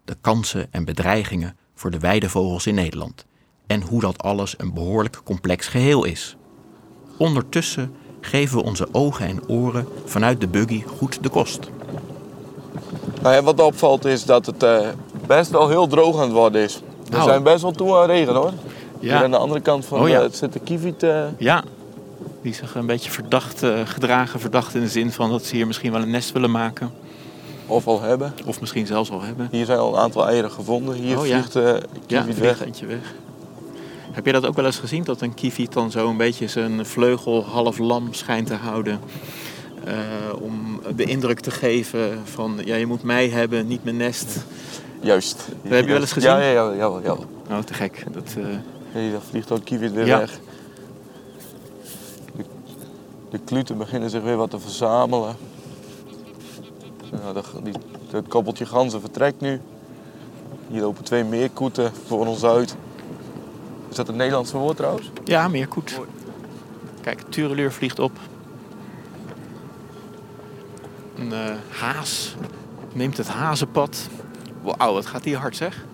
De 0.06 0.18
kansen 0.22 0.74
en 0.74 0.86
bedreigingen 0.86 1.58
voor 1.76 1.92
de 1.92 2.00
weidevogels 2.00 2.68
in 2.68 2.76
Nederland 2.76 3.26
en 3.68 3.82
hoe 3.82 4.02
dat 4.02 4.24
alles 4.24 4.56
een 4.58 4.74
behoorlijk 4.74 5.22
complex 5.24 5.68
geheel 5.68 6.04
is. 6.04 6.36
Ondertussen 7.18 7.96
geven 8.22 8.58
we 8.58 8.64
onze 8.64 8.88
ogen 8.92 9.26
en 9.26 9.42
oren 9.48 9.88
vanuit 10.06 10.42
de 10.42 10.48
buggy 10.48 10.84
goed 10.98 11.24
de 11.24 11.30
kost. 11.30 11.60
Nou 13.22 13.36
ja, 13.36 13.42
wat 13.42 13.62
opvalt 13.62 14.06
is 14.06 14.26
dat 14.26 14.46
het 14.46 14.64
uh, 14.64 14.80
best 15.28 15.52
wel 15.52 15.70
heel 15.70 15.88
droog 15.88 16.16
aan 16.16 16.22
het 16.22 16.32
worden 16.32 16.62
is. 16.62 16.82
We 17.04 17.12
nou. 17.12 17.30
zijn 17.30 17.44
best 17.44 17.62
wel 17.62 17.72
toe 17.72 17.98
aan 17.98 18.06
regen 18.06 18.36
hoor. 18.36 18.54
Ja. 19.00 19.16
Hier 19.16 19.24
aan 19.24 19.32
de 19.32 19.38
andere 19.38 19.62
kant 19.62 19.86
van 19.86 20.00
oh, 20.00 20.08
ja. 20.08 20.24
uh, 20.24 20.30
zit 20.32 20.54
de 20.54 20.60
kievit. 20.60 21.04
Uh... 21.04 21.24
Ja, 21.38 21.64
die 22.42 22.54
zich 22.54 22.76
een 22.76 22.86
beetje 22.86 23.12
verdacht 23.12 23.64
gedragen. 23.86 24.40
Verdacht 24.40 24.76
in 24.76 24.82
de 24.82 24.88
zin 24.88 25.12
van 25.12 25.30
dat 25.30 25.44
ze 25.44 25.56
hier 25.56 25.68
misschien 25.68 25.92
wel 25.92 26.02
een 26.02 26.10
nest 26.10 26.32
willen 26.32 26.52
maken. 26.52 26.92
Of 27.68 27.88
al 27.88 28.02
hebben. 28.02 28.34
Of 28.46 28.60
misschien 28.60 28.86
zelfs 28.86 29.12
al 29.12 29.22
hebben. 29.22 29.48
Hier 29.52 29.66
zijn 29.66 29.80
al 29.80 29.94
een 29.94 30.00
aantal 30.00 30.28
eieren 30.28 30.52
gevonden. 30.52 30.96
Hier 30.96 31.18
oh, 31.18 31.24
vliegt 31.24 31.54
de 31.54 31.82
weg. 32.40 32.66
eentje 32.66 32.86
weg. 32.86 33.14
Heb 34.18 34.26
je 34.26 34.32
dat 34.32 34.46
ook 34.46 34.56
wel 34.56 34.66
eens 34.66 34.78
gezien? 34.78 35.04
Dat 35.04 35.22
een 35.22 35.34
kieviet 35.34 35.74
dan 35.74 35.92
zo 35.92 36.10
een 36.10 36.18
beetje 36.18 36.48
zijn 36.48 36.86
vleugel 36.86 37.46
half 37.46 37.78
lam 37.78 38.14
schijnt 38.14 38.48
te 38.48 38.54
houden. 38.54 39.00
Uh, 39.88 39.94
om 40.42 40.82
de 40.96 41.04
indruk 41.04 41.40
te 41.40 41.52
geven 41.52 42.22
van 42.24 42.60
ja, 42.66 42.76
je 42.76 42.86
moet 42.86 43.04
mij 43.04 43.30
hebben, 43.30 43.68
niet 43.68 43.84
mijn 43.84 43.98
nest. 43.98 44.46
Juist. 45.02 45.48
Dat 45.62 45.72
heb 45.72 45.86
je 45.86 45.92
wel 45.92 46.02
eens 46.02 46.12
gezien? 46.12 46.30
Ja, 46.30 46.40
ja, 46.40 46.50
ja. 46.50 46.72
ja, 46.74 47.00
ja. 47.04 47.18
Oh, 47.50 47.60
te 47.60 47.74
gek. 47.74 48.06
Dat, 48.12 48.36
uh... 48.38 48.46
nee, 48.94 49.12
dan 49.12 49.22
vliegt 49.22 49.52
ook 49.52 49.64
kieviet 49.64 49.92
weer 49.92 50.06
ja. 50.06 50.20
weg. 50.20 50.40
De, 52.36 52.44
de 53.30 53.40
kluten 53.46 53.78
beginnen 53.78 54.10
zich 54.10 54.22
weer 54.22 54.38
wat 54.38 54.50
te 54.50 54.60
verzamelen. 54.60 55.36
Nou, 57.12 57.34
dat, 57.34 57.46
die, 57.64 57.74
het 58.12 58.28
koppeltje 58.28 58.66
ganzen 58.66 59.02
vertrekt 59.02 59.42
nu. 59.42 59.62
Hier 60.68 60.82
lopen 60.82 61.04
twee 61.04 61.24
meerkoeten 61.24 61.92
voor 62.06 62.28
ons 62.28 62.44
uit. 62.44 62.76
Is 63.98 64.06
dat 64.06 64.14
een 64.14 64.20
Nederlandse 64.20 64.58
woord 64.58 64.78
trouwens? 64.78 65.10
Ja, 65.24 65.48
meerkoet. 65.48 66.00
Kijk, 67.02 67.22
Tureluur 67.30 67.72
vliegt 67.72 68.00
op. 68.00 68.12
Een 71.16 71.34
eh, 71.34 71.56
haas 71.70 72.36
neemt 72.94 73.18
het 73.18 73.28
hazenpad. 73.28 74.08
Wauw, 74.62 74.94
wat 74.94 75.06
gaat 75.06 75.24
die 75.24 75.36
hard 75.36 75.56
zeg. 75.56 75.86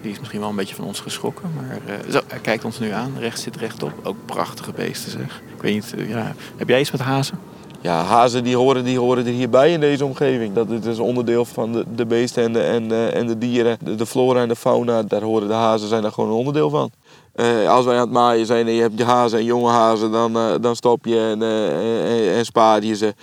Die 0.00 0.10
is 0.10 0.18
misschien 0.18 0.40
wel 0.40 0.48
een 0.48 0.56
beetje 0.56 0.74
van 0.74 0.84
ons 0.84 1.00
geschrokken. 1.00 1.52
Maar 1.54 1.78
eh, 1.86 2.10
zo, 2.10 2.20
hij 2.26 2.38
kijkt 2.38 2.64
ons 2.64 2.78
nu 2.78 2.90
aan. 2.90 3.12
Rechts 3.18 3.42
zit 3.42 3.56
rechtop. 3.56 3.92
Ook 4.02 4.16
prachtige 4.24 4.72
beesten 4.72 5.10
zeg. 5.10 5.42
Ik 5.56 5.62
weet 5.62 5.74
niet, 5.74 5.94
eh, 5.94 6.08
ja. 6.08 6.34
heb 6.56 6.68
jij 6.68 6.80
iets 6.80 6.90
met 6.90 7.00
hazen? 7.00 7.38
Ja, 7.82 8.02
hazen 8.02 8.44
die 8.44 8.56
horen, 8.56 8.84
die 8.84 8.98
horen 8.98 9.26
er 9.26 9.32
hierbij 9.32 9.72
in 9.72 9.80
deze 9.80 10.04
omgeving. 10.04 10.54
Dat 10.54 10.68
het 10.68 10.84
is 10.84 10.98
onderdeel 10.98 11.44
van 11.44 11.72
de, 11.72 11.84
de 11.94 12.06
beesten 12.06 12.42
en 12.42 12.52
de, 12.52 12.62
en, 12.62 12.92
eh, 12.92 13.14
en 13.14 13.26
de 13.26 13.38
dieren. 13.38 13.78
De, 13.80 13.94
de 13.94 14.06
flora 14.06 14.40
en 14.40 14.48
de 14.48 14.56
fauna, 14.56 15.02
daar 15.02 15.22
horen 15.22 15.48
de 15.48 15.54
hazen 15.54 15.88
zijn 15.88 16.02
daar 16.02 16.12
gewoon 16.12 16.30
een 16.30 16.36
onderdeel 16.36 16.70
van. 16.70 16.90
Eh, 17.32 17.68
als 17.68 17.84
wij 17.84 17.94
aan 17.94 18.00
het 18.00 18.10
maaien 18.10 18.46
zijn 18.46 18.66
en 18.66 18.72
je 18.72 18.80
hebt 18.80 18.98
je 18.98 19.04
hazen 19.04 19.38
en 19.38 19.44
jonge 19.44 19.70
hazen, 19.70 20.10
dan, 20.10 20.36
eh, 20.36 20.54
dan 20.60 20.76
stop 20.76 21.04
je 21.04 21.18
en, 21.18 21.42
en, 21.42 22.34
en 22.34 22.44
spaar 22.44 22.82
je 22.82 22.94
ze. 22.94 23.14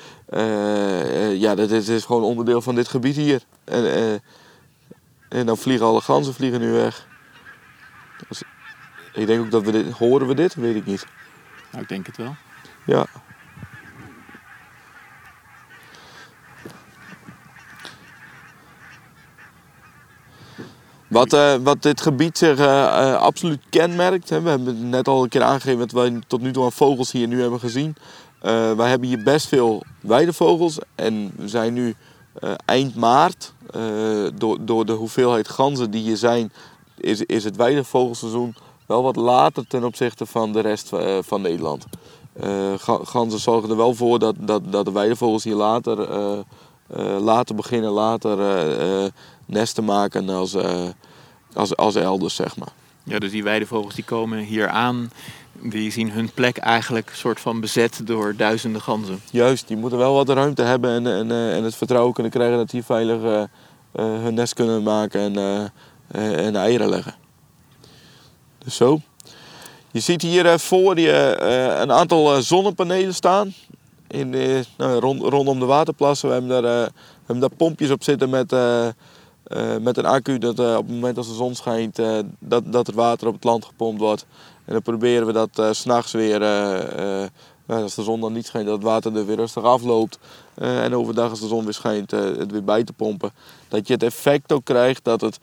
Ja, 1.38 1.56
dat 1.56 1.72
is, 1.72 1.88
is 1.88 2.06
gewoon 2.06 2.24
onderdeel 2.24 2.62
van 2.62 2.76
dit 2.76 2.88
gebied 2.88 3.16
hier. 3.16 3.42
En, 3.64 4.22
en 5.30 5.46
dan 5.46 5.58
vliegen 5.58 5.86
alle 5.86 6.02
ganzen 6.02 6.34
vliegen 6.34 6.60
nu 6.60 6.72
weg. 6.72 7.08
Dus 8.28 8.44
ik 9.14 9.28
denk 9.28 9.42
ook 9.42 9.52
dat 9.52 9.64
we 9.64 9.72
dit... 9.72 9.92
Horen 9.92 10.28
we 10.28 10.34
dit? 10.34 10.56
Weet 10.56 10.76
ik 10.76 10.86
niet. 10.86 11.06
Nou, 11.72 11.84
ik 11.84 11.90
denk 11.90 12.06
het 12.06 12.18
wel. 12.18 12.36
Ja. 12.86 13.06
Wat, 21.10 21.34
eh, 21.34 21.56
wat 21.64 21.82
dit 21.82 22.02
gebied 22.02 22.38
zich 22.38 22.58
eh, 22.58 22.86
eh, 22.86 23.16
absoluut 23.16 23.62
kenmerkt, 23.70 24.30
hè, 24.30 24.42
we 24.42 24.50
hebben 24.50 24.90
net 24.90 25.08
al 25.08 25.24
een 25.24 25.30
keer 25.30 25.44
aangegeven 25.44 25.80
wat 25.80 25.92
wij 25.92 26.20
tot 26.28 26.42
nu 26.42 26.52
toe 26.52 26.64
aan 26.64 26.72
vogels 26.72 27.12
hier 27.12 27.28
nu 27.28 27.42
hebben 27.42 27.60
gezien. 27.60 27.96
Wij 28.76 28.90
hebben 28.90 29.08
hier 29.08 29.24
best 29.24 29.48
veel 29.48 29.84
weidevogels 30.02 30.78
en 30.96 31.32
we 31.36 31.48
zijn 31.48 31.74
nu 31.74 31.96
eind 32.66 32.96
maart. 32.96 33.54
Door, 34.36 34.58
door 34.62 34.86
de 34.86 34.92
hoeveelheid 34.94 35.50
ganzen 35.50 35.92
die 35.92 36.02
hier 36.02 36.18
zijn, 36.18 36.52
is, 36.98 37.22
is 37.22 37.44
het 37.44 37.56
weidevogelseizoen 37.56 38.56
wel 38.86 39.04
wat 39.04 39.16
later 39.16 39.68
ten 39.68 39.84
opzichte 39.84 40.26
van 40.26 40.54
de 40.54 40.60
rest 40.60 40.90
van 41.22 41.42
Nederland. 41.42 41.86
Ga- 42.78 43.00
ganzen 43.04 43.40
zorgen 43.40 43.70
er 43.70 43.78
wel 43.78 43.94
voor 43.94 44.20
dat, 44.20 44.36
dat, 44.40 44.62
dat 44.72 44.86
de 44.86 44.92
weidevogels 44.92 45.44
hier 45.44 45.56
later, 45.56 46.08
later 47.20 47.56
beginnen, 47.56 47.90
later 47.90 48.40
eh, 48.40 49.04
eh, 49.04 49.12
nesten 49.46 49.84
maken 49.86 50.30
als, 50.30 50.54
eh, 50.54 50.88
als, 51.54 51.76
als 51.76 51.96
elders, 51.96 52.36
zeg 52.36 52.58
maar. 52.58 52.72
Ja, 53.04 53.20
dus 53.20 53.32
die 53.32 53.44
weidevogels 53.44 53.96
die 53.96 54.04
komen 54.04 54.40
hier 54.40 54.68
aan. 54.68 55.12
Die 55.62 55.92
zien 55.92 56.12
hun 56.12 56.32
plek 56.34 56.58
eigenlijk 56.58 57.12
soort 57.14 57.40
van 57.40 57.60
bezet 57.60 58.02
door 58.04 58.36
duizenden 58.36 58.82
ganzen. 58.82 59.22
Juist, 59.32 59.68
die 59.68 59.78
moeten 59.78 60.00
wel 60.00 60.14
wat 60.14 60.30
ruimte 60.30 60.62
hebben 60.62 60.92
en, 60.92 61.08
en, 61.08 61.32
eh, 61.32 61.56
en 61.56 61.64
het 61.64 61.76
vertrouwen 61.76 62.14
kunnen 62.14 62.32
krijgen 62.32 62.58
dat 62.58 62.70
die 62.70 62.84
veilig 62.84 63.24
eh, 63.24 63.42
eh, 63.42 63.48
hun 64.22 64.34
nest 64.34 64.54
kunnen 64.54 64.84
maken 64.84 65.22
en, 65.22 65.38
eh, 65.38 65.64
eh, 66.08 66.46
en 66.46 66.56
eieren 66.56 66.90
leggen. 66.90 67.16
Dus 68.58 68.76
zo. 68.76 69.02
Je 69.92 70.00
ziet 70.00 70.22
hier 70.22 70.46
eh, 70.46 70.58
voor 70.58 71.00
je 71.00 71.12
eh, 71.12 71.80
een 71.80 71.92
aantal 71.92 72.36
eh, 72.36 72.42
zonnepanelen 72.42 73.14
staan. 73.14 73.54
In, 74.10 74.34
eh, 74.34 74.60
nou, 74.78 75.00
rond, 75.00 75.22
rondom 75.22 75.60
de 75.60 75.66
waterplassen. 75.66 76.28
We 76.28 76.34
hebben 76.34 76.64
daar, 76.64 76.92
eh, 77.28 77.58
pompjes 77.58 77.92
op 77.92 78.04
zitten 78.04 78.30
met, 78.30 78.52
eh, 78.52 78.88
met 79.82 79.98
een 79.98 80.06
accu. 80.06 80.38
Dat 80.38 80.60
op 80.60 80.88
het 80.88 80.90
moment 80.90 81.18
als 81.18 81.28
de 81.28 81.34
zon 81.34 81.56
schijnt, 81.56 81.96
dat, 82.40 82.64
dat 82.66 82.88
het 82.88 82.96
water 82.96 83.28
op 83.28 83.34
het 83.34 83.44
land 83.44 83.66
gepompt 83.66 84.02
wordt. 84.02 84.26
En 84.66 84.74
dan 84.74 84.82
proberen 84.82 85.28
we 85.28 85.34
dat 85.34 85.76
s 85.76 85.80
s'nachts 85.80 86.12
weer, 86.12 86.40
nou, 87.66 87.84
als 87.84 87.96
de 87.96 88.04
zon 88.04 88.22
dan 88.22 88.34
niet 88.34 88.46
schijnt, 88.46 88.68
dat 88.68 88.76
het 88.76 88.86
water 88.86 89.16
er 89.16 89.26
weer 89.26 89.36
rustig 89.36 89.64
afloopt. 89.64 90.20
En 90.56 90.96
overdag 90.96 91.30
als 91.30 91.40
de 91.40 91.48
zon 91.48 91.64
weer 91.64 91.74
schijnt, 91.74 92.12
het 92.12 92.52
weer 92.52 92.64
bij 92.64 92.84
te 92.84 92.94
pompen. 92.94 93.32
Dat 93.68 93.88
je 93.88 93.94
het 93.94 94.04
effect 94.04 94.52
ook 94.52 94.66
krijgt 94.66 95.04
dat, 95.04 95.22
het, 95.22 95.40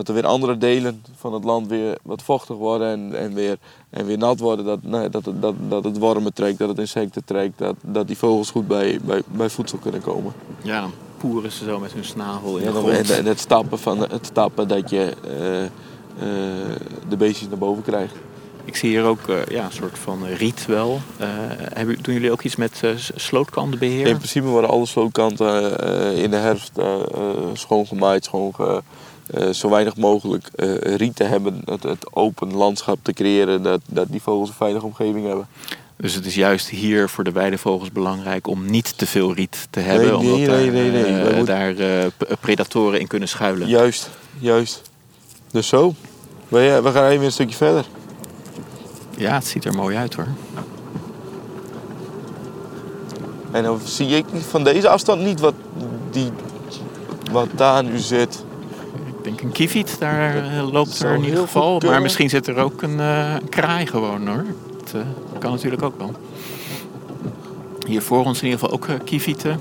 dat 0.00 0.08
er 0.08 0.14
weer 0.22 0.26
andere 0.30 0.58
delen 0.58 1.02
van 1.16 1.32
het 1.32 1.44
land 1.44 1.66
weer 1.68 1.98
wat 2.02 2.22
vochtig 2.22 2.56
worden 2.56 2.88
en, 2.88 3.18
en, 3.18 3.34
weer, 3.34 3.56
en 3.90 4.06
weer 4.06 4.18
nat 4.18 4.40
worden. 4.40 4.64
Dat, 4.64 5.12
dat, 5.12 5.24
het- 5.24 5.42
dat, 5.42 5.54
dat 5.68 5.84
het 5.84 5.98
wormen 5.98 6.34
trekt, 6.34 6.58
dat 6.58 6.68
het 6.68 6.78
insecten 6.78 7.24
trekt, 7.24 7.58
dat, 7.58 7.74
dat 7.80 8.06
die 8.06 8.16
vogels 8.18 8.50
goed 8.50 8.66
bij, 8.68 8.98
bij, 9.02 9.22
bij 9.26 9.48
voedsel 9.50 9.78
kunnen 9.78 10.00
komen. 10.02 10.32
Ja, 10.62 10.80
dan 10.80 10.92
poeren 11.18 11.52
ze 11.52 11.64
zo 11.64 11.78
met 11.78 11.92
hun 11.92 12.04
snavel 12.04 12.56
in 12.56 12.64
Ja, 12.64 12.72
de 12.82 12.90
en, 12.90 13.16
en 13.16 13.26
het 13.26 13.40
stappen, 13.40 13.78
van, 13.78 13.98
het 13.98 14.26
stappen 14.26 14.68
dat 14.68 14.90
je 14.90 15.14
eh, 15.24 15.64
eh, 15.64 15.70
de 17.08 17.16
beestjes 17.16 17.48
naar 17.48 17.58
boven 17.58 17.82
krijgt. 17.82 18.14
Ik 18.64 18.76
zie 18.76 18.88
hier 18.90 19.04
ook 19.04 19.28
eh, 19.28 19.36
ja, 19.48 19.64
een 19.64 19.72
soort 19.72 19.98
van 19.98 20.24
riet 20.26 20.66
wel. 20.66 21.00
Hebben, 21.18 21.98
doen 22.02 22.14
jullie 22.14 22.32
ook 22.32 22.42
iets 22.42 22.56
met 22.56 22.82
s- 22.96 23.10
slootkantenbeheer? 23.14 24.06
In 24.06 24.16
principe 24.16 24.46
worden 24.46 24.70
alle 24.70 24.86
slootkanten 24.86 25.78
in 26.16 26.30
de 26.30 26.36
herfst 26.36 26.72
schoongemaaid, 27.52 28.24
schoonge, 28.24 28.82
eh, 29.34 29.48
zo 29.50 29.68
weinig 29.70 29.96
mogelijk 29.96 30.48
eh 30.54 30.74
rieten 30.96 31.28
hebben. 31.28 31.62
Het, 31.64 31.82
het 31.82 32.14
open 32.16 32.54
landschap 32.54 32.98
te 33.02 33.12
creëren, 33.12 33.62
dat, 33.62 33.80
dat 33.86 34.06
die 34.10 34.22
vogels 34.22 34.48
een 34.48 34.54
veilige 34.54 34.86
omgeving 34.86 35.26
hebben. 35.26 35.46
Dus 35.96 36.14
het 36.14 36.26
is 36.26 36.34
juist 36.34 36.68
hier 36.68 37.08
voor 37.08 37.24
de 37.24 37.32
weidevogels 37.32 37.92
belangrijk 37.92 38.46
om 38.46 38.70
niet 38.70 38.98
te 38.98 39.06
veel 39.06 39.34
riet 39.34 39.66
te 39.70 39.80
hebben. 39.80 40.06
Nee, 40.06 40.16
omdat 40.16 40.36
nee, 40.36 40.46
daar, 40.46 41.32
nee, 41.32 41.44
daar 41.44 41.76
eh, 41.76 42.06
p- 42.16 42.36
predatoren 42.40 43.00
in 43.00 43.06
kunnen 43.06 43.28
schuilen. 43.28 43.68
Juist, 43.68 44.10
juist. 44.38 44.82
Dus 45.50 45.68
zo. 45.68 45.94
We, 46.48 46.80
we 46.82 46.90
gaan 46.90 47.06
even 47.08 47.24
een 47.24 47.32
stukje 47.32 47.56
verder. 47.56 47.84
Ja, 49.16 49.34
het 49.34 49.46
ziet 49.46 49.64
er 49.64 49.74
mooi 49.74 49.96
uit 49.96 50.14
hoor. 50.14 50.26
En 53.50 53.62
dan 53.62 53.80
zie 53.84 54.08
ik 54.08 54.24
van 54.48 54.64
deze 54.64 54.88
afstand 54.88 55.22
niet 55.22 55.40
wat, 55.40 55.54
die, 56.10 56.30
wat 57.32 57.48
daar 57.54 57.84
nu 57.84 57.98
zit. 57.98 58.44
Ik 59.22 59.26
denk 59.26 59.40
een 59.40 59.52
kieviet, 59.52 59.96
daar 59.98 60.36
eh, 60.36 60.72
loopt 60.72 61.02
er 61.02 61.14
in 61.14 61.24
ieder 61.24 61.40
geval. 61.40 61.80
Maar 61.86 62.02
misschien 62.02 62.28
zit 62.28 62.46
er 62.46 62.56
ook 62.56 62.82
een, 62.82 63.00
eh, 63.00 63.34
een 63.40 63.48
kraai 63.48 63.86
gewoon 63.86 64.28
hoor. 64.28 64.44
Dat 64.78 64.92
eh, 64.94 65.00
kan 65.38 65.50
natuurlijk 65.50 65.82
ook 65.82 65.98
wel. 65.98 66.12
Hier 67.86 68.02
voor 68.02 68.24
ons 68.24 68.38
in 68.42 68.44
ieder 68.48 68.60
geval 68.60 68.74
ook 68.74 68.86
kievieten. 69.04 69.60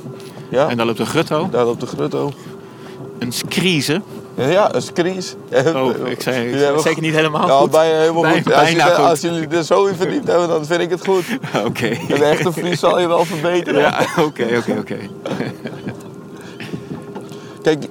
Ja, 0.50 0.70
En 0.70 0.78
daar 0.78 0.86
loopt 0.86 1.00
een 1.00 1.06
grutto, 1.06 1.48
daar 1.52 1.68
op 1.68 1.80
de 1.80 1.86
grutto. 1.86 2.32
een 3.20 3.32
skrieze. 3.32 4.02
Ja, 4.36 4.76
een 4.76 4.82
skries. 4.82 5.36
Oh, 5.76 6.08
ik 6.08 6.22
zei 6.22 6.58
Ja, 6.58 6.74
we- 6.74 6.80
zeker 6.80 7.02
niet 7.02 7.14
helemaal 7.14 7.48
Ja, 7.48 7.58
goed. 7.58 7.72
bijna 7.72 8.00
helemaal 8.00 8.22
Bij- 8.22 8.42
goed. 8.44 8.54
Als, 8.54 8.70
je- 8.72 8.82
goed. 8.82 9.06
als 9.06 9.22
jullie 9.22 9.48
er 9.48 9.64
zo 9.64 9.86
in 9.86 9.96
verdiept 9.96 10.28
hebben, 10.28 10.48
dan 10.48 10.66
vind 10.66 10.82
ik 10.82 10.90
het 10.90 11.06
goed. 11.06 11.26
Oké. 11.68 11.98
Een 12.08 12.24
echte 12.24 12.54
Fries 12.54 12.80
zal 12.80 13.00
je 13.00 13.08
wel 13.08 13.26
verbeteren. 13.26 13.80
Ja, 13.82 14.06
oké, 14.20 14.48
oké, 14.58 14.76
oké. 14.80 14.98
Kijk, 17.62 17.86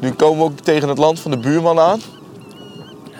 nu 0.00 0.12
komen 0.12 0.38
we 0.38 0.44
ook 0.44 0.58
tegen 0.58 0.88
het 0.88 0.98
land 0.98 1.20
van 1.20 1.30
de 1.30 1.38
buurman 1.38 1.78
aan. 1.78 2.00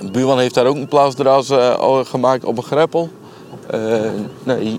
De 0.00 0.10
buurman 0.10 0.38
heeft 0.38 0.54
daar 0.54 0.66
ook 0.66 0.76
een 0.76 0.88
plasdras 0.88 1.50
eh, 1.50 2.00
gemaakt 2.04 2.44
op 2.44 2.56
een 2.56 2.62
greppel. 2.62 3.10
Eh, 3.70 4.10
nee, 4.42 4.78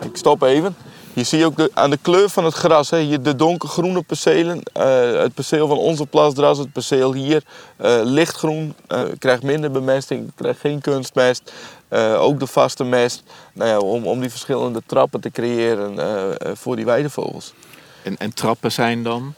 ik 0.00 0.16
stop 0.16 0.42
even. 0.42 0.76
Je 1.12 1.24
ziet 1.24 1.44
ook 1.44 1.56
de, 1.56 1.70
aan 1.74 1.90
de 1.90 1.98
kleur 2.02 2.28
van 2.28 2.44
het 2.44 2.54
gras, 2.54 2.90
hè, 2.90 3.20
de 3.20 3.36
donkergroene 3.36 4.02
percelen. 4.02 4.62
eh, 4.72 5.12
het 5.12 5.34
perceel 5.34 5.68
van 5.68 5.78
onze 5.78 6.06
plasdras, 6.06 6.58
het 6.58 6.72
perceel 6.72 7.12
hier, 7.12 7.42
lichtgroen. 8.04 8.74
eh, 8.86 9.00
krijgt 9.18 9.42
minder 9.42 9.70
bemesting, 9.70 10.32
krijgt 10.34 10.60
geen 10.60 10.80
kunstmest. 10.80 11.52
Ook 12.18 12.38
de 12.40 12.46
vaste 12.46 12.84
mest. 12.84 13.22
Nou 13.52 13.70
ja, 13.70 13.78
om, 13.78 14.06
om 14.06 14.20
die 14.20 14.30
verschillende 14.30 14.82
trappen 14.86 15.20
te 15.20 15.30
creëren 15.30 15.96
voor 16.56 16.76
die 16.76 16.84
weidevogels. 16.84 17.52
En, 18.02 18.16
en 18.18 18.34
trappen 18.34 18.72
zijn 18.72 19.02
dan? 19.02 19.34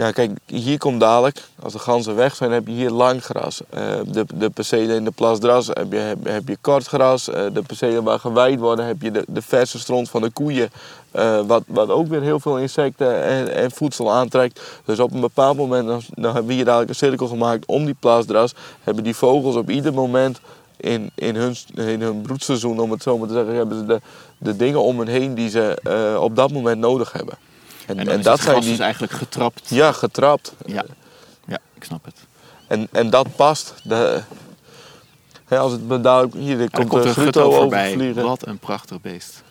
Ja, 0.00 0.10
kijk, 0.10 0.30
hier 0.46 0.78
komt 0.78 1.00
dadelijk, 1.00 1.42
als 1.62 1.72
de 1.72 1.78
ganzen 1.78 2.16
weg 2.16 2.34
zijn, 2.34 2.50
heb 2.50 2.66
je 2.66 2.72
hier 2.72 2.90
lang 2.90 3.24
gras. 3.24 3.60
Eh, 3.70 3.82
de, 4.06 4.26
de 4.34 4.50
percelen 4.50 4.96
in 4.96 5.04
de 5.04 5.10
plasdras 5.10 5.66
heb 5.66 5.92
je, 5.92 6.16
heb, 6.22 6.48
je 6.48 6.56
kort 6.60 6.86
gras. 6.86 7.28
Eh, 7.28 7.44
de 7.52 7.62
percelen 7.62 8.04
waar 8.04 8.18
geweid 8.18 8.58
worden, 8.58 8.86
heb 8.86 9.02
je 9.02 9.10
de, 9.10 9.24
de 9.28 9.42
verse 9.42 9.78
stront 9.78 10.10
van 10.10 10.22
de 10.22 10.30
koeien. 10.30 10.70
eh, 11.10 11.40
wat, 11.46 11.62
wat 11.66 11.88
ook 11.88 12.08
weer 12.08 12.22
heel 12.22 12.40
veel 12.40 12.58
insecten 12.58 13.22
en, 13.22 13.54
en 13.54 13.70
voedsel 13.70 14.12
aantrekt. 14.12 14.60
Dus 14.84 14.98
op 14.98 15.12
een 15.12 15.20
bepaald 15.20 15.56
moment, 15.56 15.86
dan, 16.14 16.24
hebben 16.24 16.46
we 16.46 16.52
hier 16.52 16.64
dadelijk 16.64 16.90
een 16.90 16.96
cirkel 16.96 17.26
gemaakt 17.26 17.66
om 17.66 17.84
die 17.84 17.96
plasdras. 18.00 18.54
Hebben 18.84 19.04
die 19.04 19.16
vogels 19.16 19.56
op 19.56 19.70
ieder 19.70 19.92
moment 19.92 20.40
in, 20.76 21.10
in, 21.14 21.36
hun, 21.36 21.56
in 21.74 22.00
hun 22.00 22.20
broedseizoen, 22.20 22.80
om 22.80 22.90
het 22.90 23.02
zo 23.02 23.18
maar 23.18 23.28
te 23.28 23.34
zeggen, 23.34 23.54
hebben 23.54 23.78
ze 23.78 23.86
de, 23.86 24.00
de 24.38 24.56
dingen 24.56 24.82
om 24.82 24.98
hen 24.98 25.08
heen 25.08 25.34
die 25.34 25.48
ze 25.48 26.16
op 26.20 26.36
dat 26.36 26.52
moment 26.52 26.78
nodig 26.78 27.12
hebben. 27.12 27.49
En, 27.98 28.08
En, 28.08 28.22
dat 28.22 28.40
zijn 28.40 28.60
die... 28.60 28.70
dus 28.70 28.78
eigenlijk 28.78 29.12
getrapt. 29.12 29.68
Ja, 29.68 29.92
getrapt. 29.92 30.52
Ja. 30.66 30.84
ja, 31.46 31.58
ik 31.74 31.84
snap 31.84 32.04
het. 32.04 32.14
En, 32.66 32.88
en 32.92 33.10
dat 33.10 33.36
past. 33.36 33.74
De, 33.82 34.22
hè, 35.44 35.58
als 35.58 35.72
het 35.72 36.02
daar 36.02 36.26
hier 36.36 36.56
er 36.56 36.62
Er 36.62 36.70
komt, 36.70 36.88
komt 36.88 37.04
een 37.04 37.12
grutto 37.12 37.50
voorbij. 37.50 37.92
vliegen. 37.92 38.22
Wat 38.22 38.46
een 38.46 38.58
prachtig 38.58 39.00
beest. 39.00 39.42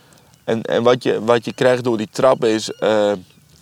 En, 0.43 0.61
en 0.61 0.83
wat, 0.83 1.03
je, 1.03 1.23
wat 1.23 1.45
je 1.45 1.53
krijgt 1.53 1.83
door 1.83 1.97
die 1.97 2.09
trap 2.11 2.43
is. 2.45 2.71
eh, 2.71 3.11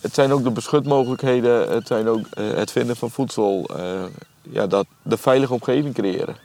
het 0.00 0.14
zijn 0.14 0.32
ook 0.32 0.42
de 0.44 0.50
beschutmogelijkheden. 0.50 1.70
Het 1.70 1.86
zijn 1.86 2.08
ook 2.08 2.20
eh, 2.30 2.50
het 2.54 2.70
vinden 2.72 2.96
van 2.96 3.10
voedsel. 3.10 3.68
eh, 3.76 4.04
ja, 4.42 4.66
dat, 4.66 4.86
de 5.02 5.16
veilige 5.16 5.52
omgeving 5.52 5.94
creëren. 5.94 6.36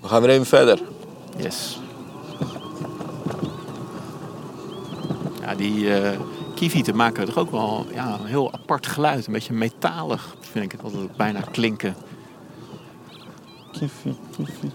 We 0.00 0.08
gaan 0.08 0.22
weer 0.22 0.30
even 0.30 0.46
verder. 0.46 0.78
Yes. 1.36 1.78
Ja, 5.42 5.54
die 5.54 5.94
eh 5.94 6.20
kievieten 6.54 6.96
maken 6.96 7.24
toch 7.24 7.36
ook 7.36 7.50
wel 7.50 7.86
ja, 7.94 8.18
een 8.20 8.26
heel 8.26 8.52
apart 8.52 8.86
geluid. 8.86 9.26
Een 9.26 9.32
beetje 9.32 9.52
metalig 9.52 10.36
vind 10.40 10.64
ik 10.64 10.72
het 10.72 10.82
altijd 10.82 11.16
bijna 11.16 11.40
klinken. 11.40 11.94
Kiefiet, 13.72 14.16
kiefiet. 14.36 14.72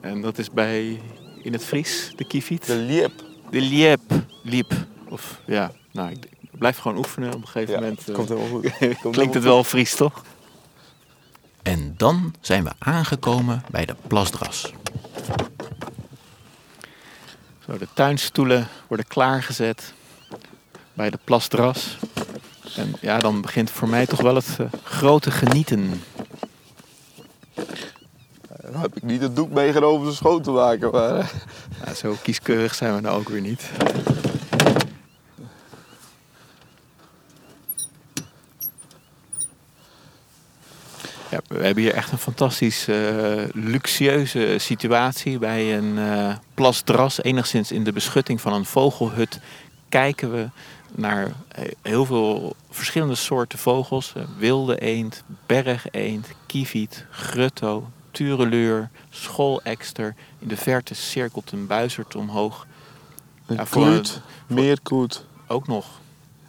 En 0.00 0.20
dat 0.20 0.38
is 0.38 0.50
bij, 0.50 1.00
in 1.42 1.52
het 1.52 1.64
Fries, 1.64 2.12
de 2.16 2.24
kieviet. 2.24 2.66
De 2.66 2.76
liep. 2.76 3.12
De 3.50 3.60
liep. 3.60 4.00
Liep. 4.42 4.72
Of 5.08 5.40
ja, 5.46 5.72
nou, 5.92 6.10
ik 6.10 6.28
blijf 6.50 6.78
gewoon 6.78 6.96
oefenen. 6.96 7.34
Op 7.34 7.40
een 7.40 7.48
gegeven 7.48 7.74
Ja, 7.74 7.80
moment 7.80 8.08
eh, 8.08 8.14
komt 8.14 8.28
helemaal 8.28 8.48
goed. 8.48 8.72
Komt 9.02 9.14
klinkt 9.14 9.34
het 9.34 9.42
wel 9.42 9.64
Fries, 9.64 9.94
toch? 9.94 10.22
En 11.62 11.94
dan 11.96 12.34
zijn 12.40 12.64
we 12.64 12.70
aangekomen 12.78 13.62
bij 13.70 13.84
de 13.86 13.96
plasdras. 14.06 14.72
Zo, 17.66 17.78
de 17.78 17.88
tuinstoelen 17.92 18.68
worden 18.86 19.06
klaargezet 19.06 19.92
bij 20.94 21.10
de 21.10 21.18
plasdras. 21.24 21.98
En 22.76 22.92
ja, 23.00 23.18
dan 23.18 23.40
begint 23.40 23.70
voor 23.70 23.88
mij 23.88 24.06
toch 24.06 24.20
wel 24.20 24.34
het 24.34 24.56
eh, 24.58 24.66
grote 24.82 25.30
genieten. 25.30 26.02
Nou 28.62 28.78
heb 28.78 28.96
ik 28.96 29.02
niet 29.02 29.22
het 29.22 29.36
doek 29.36 29.50
meegenomen 29.50 30.00
om 30.00 30.06
ze 30.10 30.16
schoon 30.16 30.42
te 30.42 30.50
maken, 30.50 30.90
maar... 30.90 31.32
Ja, 31.84 31.94
zo 31.94 32.16
kieskeurig 32.22 32.74
zijn 32.74 32.94
we 32.94 33.00
nou 33.00 33.18
ook 33.18 33.28
weer 33.28 33.40
niet. 33.40 33.70
Hebben 41.66 41.84
hier 41.84 41.94
echt 41.94 42.12
een 42.12 42.18
fantastisch 42.18 42.88
eh, 42.88 43.42
luxueuze 43.52 44.54
situatie. 44.58 45.38
Bij 45.38 45.78
een 45.78 45.98
eh, 45.98 46.36
plasdras, 46.54 47.22
enigszins 47.22 47.72
in 47.72 47.84
de 47.84 47.92
beschutting 47.92 48.40
van 48.40 48.52
een 48.52 48.64
vogelhut, 48.64 49.40
kijken 49.88 50.32
we 50.32 50.48
naar 50.94 51.32
eh, 51.48 51.64
heel 51.82 52.04
veel 52.04 52.56
verschillende 52.70 53.14
soorten 53.14 53.58
vogels. 53.58 54.12
Wilde 54.38 54.78
eend, 54.78 55.22
bergeend, 55.46 56.28
kieviet, 56.46 57.04
grutto, 57.10 57.90
tureluur, 58.10 58.90
schoolekster. 59.10 60.14
In 60.38 60.48
de 60.48 60.56
verte 60.56 60.94
cirkelt 60.94 61.52
een 61.52 61.66
buizerd 61.66 62.14
omhoog. 62.14 62.66
Een 63.46 63.56
Ja, 63.56 63.64
kloet, 63.70 64.20
meerkoet 64.46 65.24
Ook 65.46 65.66
nog 65.66 65.86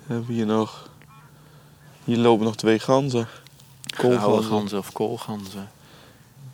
hebben 0.07 0.27
we 0.27 0.33
hier 0.33 0.45
nog. 0.45 0.89
Hier 2.03 2.17
lopen 2.17 2.45
nog 2.45 2.55
twee 2.55 2.79
ganzen. 2.79 3.27
Koolganzen. 3.97 4.29
Koolganzen. 4.29 4.51
ganzen 4.51 4.77
of 4.77 4.91
koolganzen. 4.91 5.69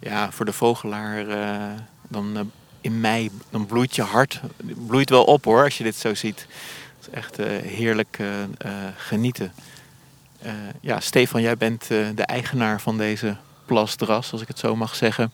Ja, 0.03 0.31
voor 0.31 0.45
de 0.45 0.53
vogelaar 0.53 1.27
eh, 1.27 1.79
dan 2.07 2.37
eh, 2.37 2.41
in 2.81 2.99
mei 2.99 3.29
dan 3.49 3.65
bloeit 3.65 3.95
je 3.95 4.01
hart. 4.01 4.41
Bloeit 4.87 5.09
wel 5.09 5.23
op 5.23 5.45
hoor, 5.45 5.63
als 5.63 5.77
je 5.77 5.83
dit 5.83 5.95
zo 5.95 6.13
ziet. 6.13 6.47
Het 6.97 7.07
is 7.07 7.09
echt 7.09 7.39
eh, 7.39 7.47
heerlijk 7.71 8.19
genieten. 8.97 9.53
Ja, 10.81 10.99
Stefan, 10.99 11.41
jij 11.41 11.57
bent 11.57 11.87
de 11.87 12.25
eigenaar 12.25 12.81
van 12.81 12.97
deze 12.97 13.35
plasdras, 13.65 14.31
als 14.31 14.41
ik 14.41 14.47
het 14.47 14.59
zo 14.59 14.75
mag 14.75 14.95
zeggen. 14.95 15.31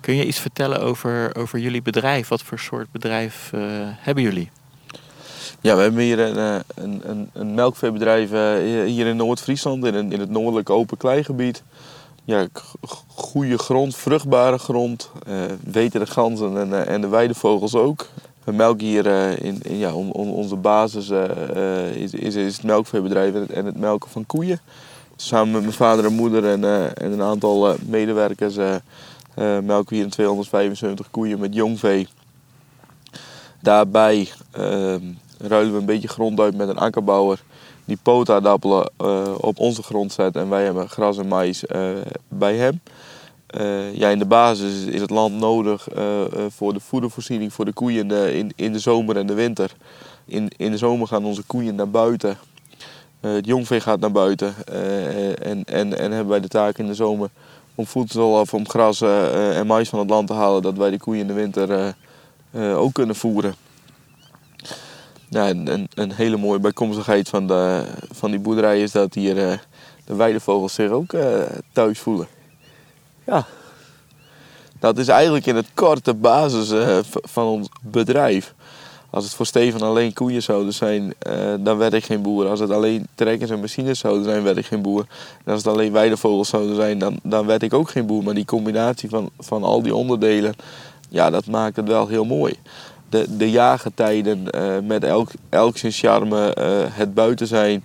Kun 0.00 0.14
je 0.16 0.26
iets 0.26 0.38
vertellen 0.38 0.80
over, 0.80 1.36
over 1.36 1.58
jullie 1.58 1.82
bedrijf? 1.82 2.28
Wat 2.28 2.42
voor 2.42 2.58
soort 2.58 2.92
bedrijf 2.92 3.50
hebben 3.98 4.22
jullie? 4.22 4.50
Ja, 5.60 5.76
we 5.76 5.82
hebben 5.82 6.00
hier 6.02 6.18
een, 6.18 6.36
eh, 6.36 6.60
een, 6.74 7.28
een, 7.32 7.54
melkveebedrijf 7.54 8.32
eh, 8.32 8.84
hier 8.84 9.06
in 9.06 9.16
Noord-Friesland, 9.16 9.84
in, 9.84 10.12
in 10.12 10.20
het 10.20 10.30
noordelijke 10.30 10.72
open 10.72 10.96
kleigebied. 10.96 11.62
Ja, 12.24 12.46
goede 13.06 13.58
grond, 13.58 13.96
vruchtbare 13.96 14.58
grond. 14.58 15.10
eh 15.26 15.34
weten 15.64 16.00
de 16.00 16.06
ganzen 16.06 16.58
en, 16.58 16.86
en 16.86 17.00
de 17.00 17.08
weidevogels 17.08 17.74
ook. 17.74 18.06
We 18.44 18.52
melken 18.52 18.86
hier 18.86 19.06
eh, 19.06 19.38
in, 19.38 19.60
in 19.62 19.78
ja, 19.78 19.94
on- 19.94 20.12
on- 20.12 20.32
onze 20.32 20.56
basis 20.56 21.10
is, 21.94 22.12
is, 22.12 22.34
is 22.34 22.56
het 22.56 22.64
melkveebedrijf 22.64 23.34
en 23.34 23.40
het, 23.40 23.50
en 23.52 23.66
het 23.66 23.78
melken 23.78 24.10
van 24.10 24.26
koeien. 24.26 24.60
Samen 25.16 25.52
met 25.52 25.62
mijn 25.62 25.72
vader 25.72 26.04
en 26.04 26.12
moeder 26.12 26.44
en, 26.44 26.64
en 26.96 27.12
een 27.12 27.22
aantal 27.22 27.76
medewerkers 27.86 28.56
melken 29.62 29.88
we 29.88 29.94
hier 29.94 30.04
een 30.04 30.10
275 30.10 31.10
koeien 31.10 31.38
met 31.38 31.54
jong 31.54 31.78
vee. 31.78 32.08
Daarbij 33.60 34.28
ehm, 34.50 35.02
ruilen 35.38 35.72
we 35.72 35.78
een 35.78 35.84
beetje 35.84 36.08
grond 36.08 36.40
uit 36.40 36.56
met 36.56 36.68
een 36.68 36.78
akkerbouwer 36.78 37.42
die 37.88 37.98
pootaardappelen 38.02 38.90
eh, 38.96 39.34
op 39.40 39.58
onze 39.58 39.82
grond 39.82 40.12
zet 40.12 40.36
en 40.36 40.48
wij 40.48 40.64
hebben 40.64 40.88
gras 40.88 41.18
en 41.18 41.28
mais 41.28 41.66
eh, 41.66 41.90
bij 42.28 42.56
hem. 42.56 42.80
Eh, 43.46 43.94
ja, 43.94 44.08
in 44.08 44.18
de 44.18 44.26
basis 44.26 44.84
is 44.84 45.00
het 45.00 45.10
land 45.10 45.34
nodig 45.34 45.88
voor 46.48 46.72
de 46.72 46.80
voedervoorziening 46.80 47.52
voor 47.52 47.64
de 47.64 47.72
koeien 47.72 48.00
in 48.00 48.08
de, 48.08 48.34
in, 48.34 48.52
in 48.56 48.72
de 48.72 48.78
zomer 48.78 49.16
en 49.16 49.26
de 49.26 49.34
winter. 49.34 49.74
In, 50.24 50.50
in 50.56 50.70
de 50.70 50.76
zomer 50.76 51.06
gaan 51.06 51.24
onze 51.24 51.42
koeien 51.42 51.74
naar 51.74 51.90
buiten. 51.90 52.38
Het 53.20 53.46
jongvee 53.46 53.80
gaat 53.80 54.00
naar 54.00 54.12
buiten. 54.12 54.54
en, 55.42 55.64
en, 55.64 55.98
en 55.98 56.12
hebben 56.12 56.28
wij 56.28 56.40
de 56.40 56.48
taak 56.48 56.78
in 56.78 56.86
de 56.86 56.94
zomer 56.94 57.28
om 57.74 57.86
voedsel 57.86 58.40
of 58.40 58.54
om 58.54 58.68
gras 58.68 59.00
en 59.00 59.66
mais 59.66 59.88
van 59.88 59.98
het 59.98 60.10
land 60.10 60.26
te 60.26 60.32
halen, 60.32 60.62
dat 60.62 60.76
wij 60.76 60.90
de 60.90 60.98
koeien 60.98 61.20
in 61.20 61.26
de 61.26 61.32
winter 61.32 61.94
ook 62.76 62.92
kunnen 62.92 63.16
voeren. 63.16 63.54
Ja, 65.30 65.48
een, 65.48 65.88
een, 65.94 66.12
hele 66.12 66.36
mooie 66.36 66.58
bijkomstigheid 66.58 67.28
van, 67.28 67.46
de, 67.46 67.84
van 68.10 68.30
die 68.30 68.40
boerderij 68.40 68.82
is 68.82 68.92
dat 68.92 69.14
hier 69.14 69.50
eh, 69.50 69.58
de 70.04 70.14
weidevogels 70.14 70.74
zich 70.74 70.90
ook 70.90 71.12
eh, 71.12 71.42
thuis 71.72 71.98
voelen. 71.98 72.26
Ja, 73.26 73.46
dat 74.78 74.98
is 74.98 75.08
eigenlijk 75.08 75.46
in 75.46 75.56
het 75.56 75.66
kort 75.74 76.04
de 76.04 76.14
basis 76.14 76.70
eh, 76.70 76.98
van 77.22 77.46
ons 77.46 77.68
bedrijf. 77.82 78.54
Als 79.10 79.24
het 79.24 79.34
voor 79.34 79.46
Steven 79.46 79.82
alleen 79.82 80.12
koeien 80.12 80.42
zouden 80.42 80.72
zijn, 80.74 81.14
dan 81.60 81.76
werd 81.76 81.92
ik 81.92 82.04
geen 82.04 82.22
boer. 82.22 82.46
Als 82.46 82.60
het 82.60 82.70
alleen 82.70 83.06
trekkers 83.14 83.50
en 83.50 83.60
machines 83.60 83.98
zouden 83.98 84.24
zijn, 84.24 84.42
werd 84.42 84.56
ik 84.56 84.66
geen 84.66 84.82
boer. 84.82 85.06
En 85.44 85.52
als 85.52 85.64
het 85.64 85.72
alleen 85.72 85.92
weidevogels 85.92 86.48
zouden 86.48 86.76
zijn, 86.76 86.98
dan, 86.98 87.18
dan 87.22 87.46
werd 87.46 87.62
ik 87.62 87.74
ook 87.74 87.90
geen 87.90 88.06
boer. 88.06 88.22
Maar 88.22 88.34
die 88.34 88.44
combinatie 88.44 89.08
van, 89.08 89.30
van 89.38 89.62
al 89.62 89.82
die 89.82 89.94
onderdelen, 89.94 90.54
ja, 91.08 91.30
dat 91.30 91.46
maakt 91.46 91.76
het 91.76 91.88
wel 91.88 92.06
heel 92.06 92.24
mooi. 92.24 92.54
De, 93.08 93.36
de 93.36 93.50
jagertijden 93.50 94.50
eh, 94.50 94.78
met 94.82 95.04
elk, 95.04 95.30
elk 95.48 95.78
zijn 95.78 95.92
charme, 95.92 96.54
eh, 96.54 96.66
het 96.88 97.14
buiten 97.14 97.46
zijn. 97.46 97.84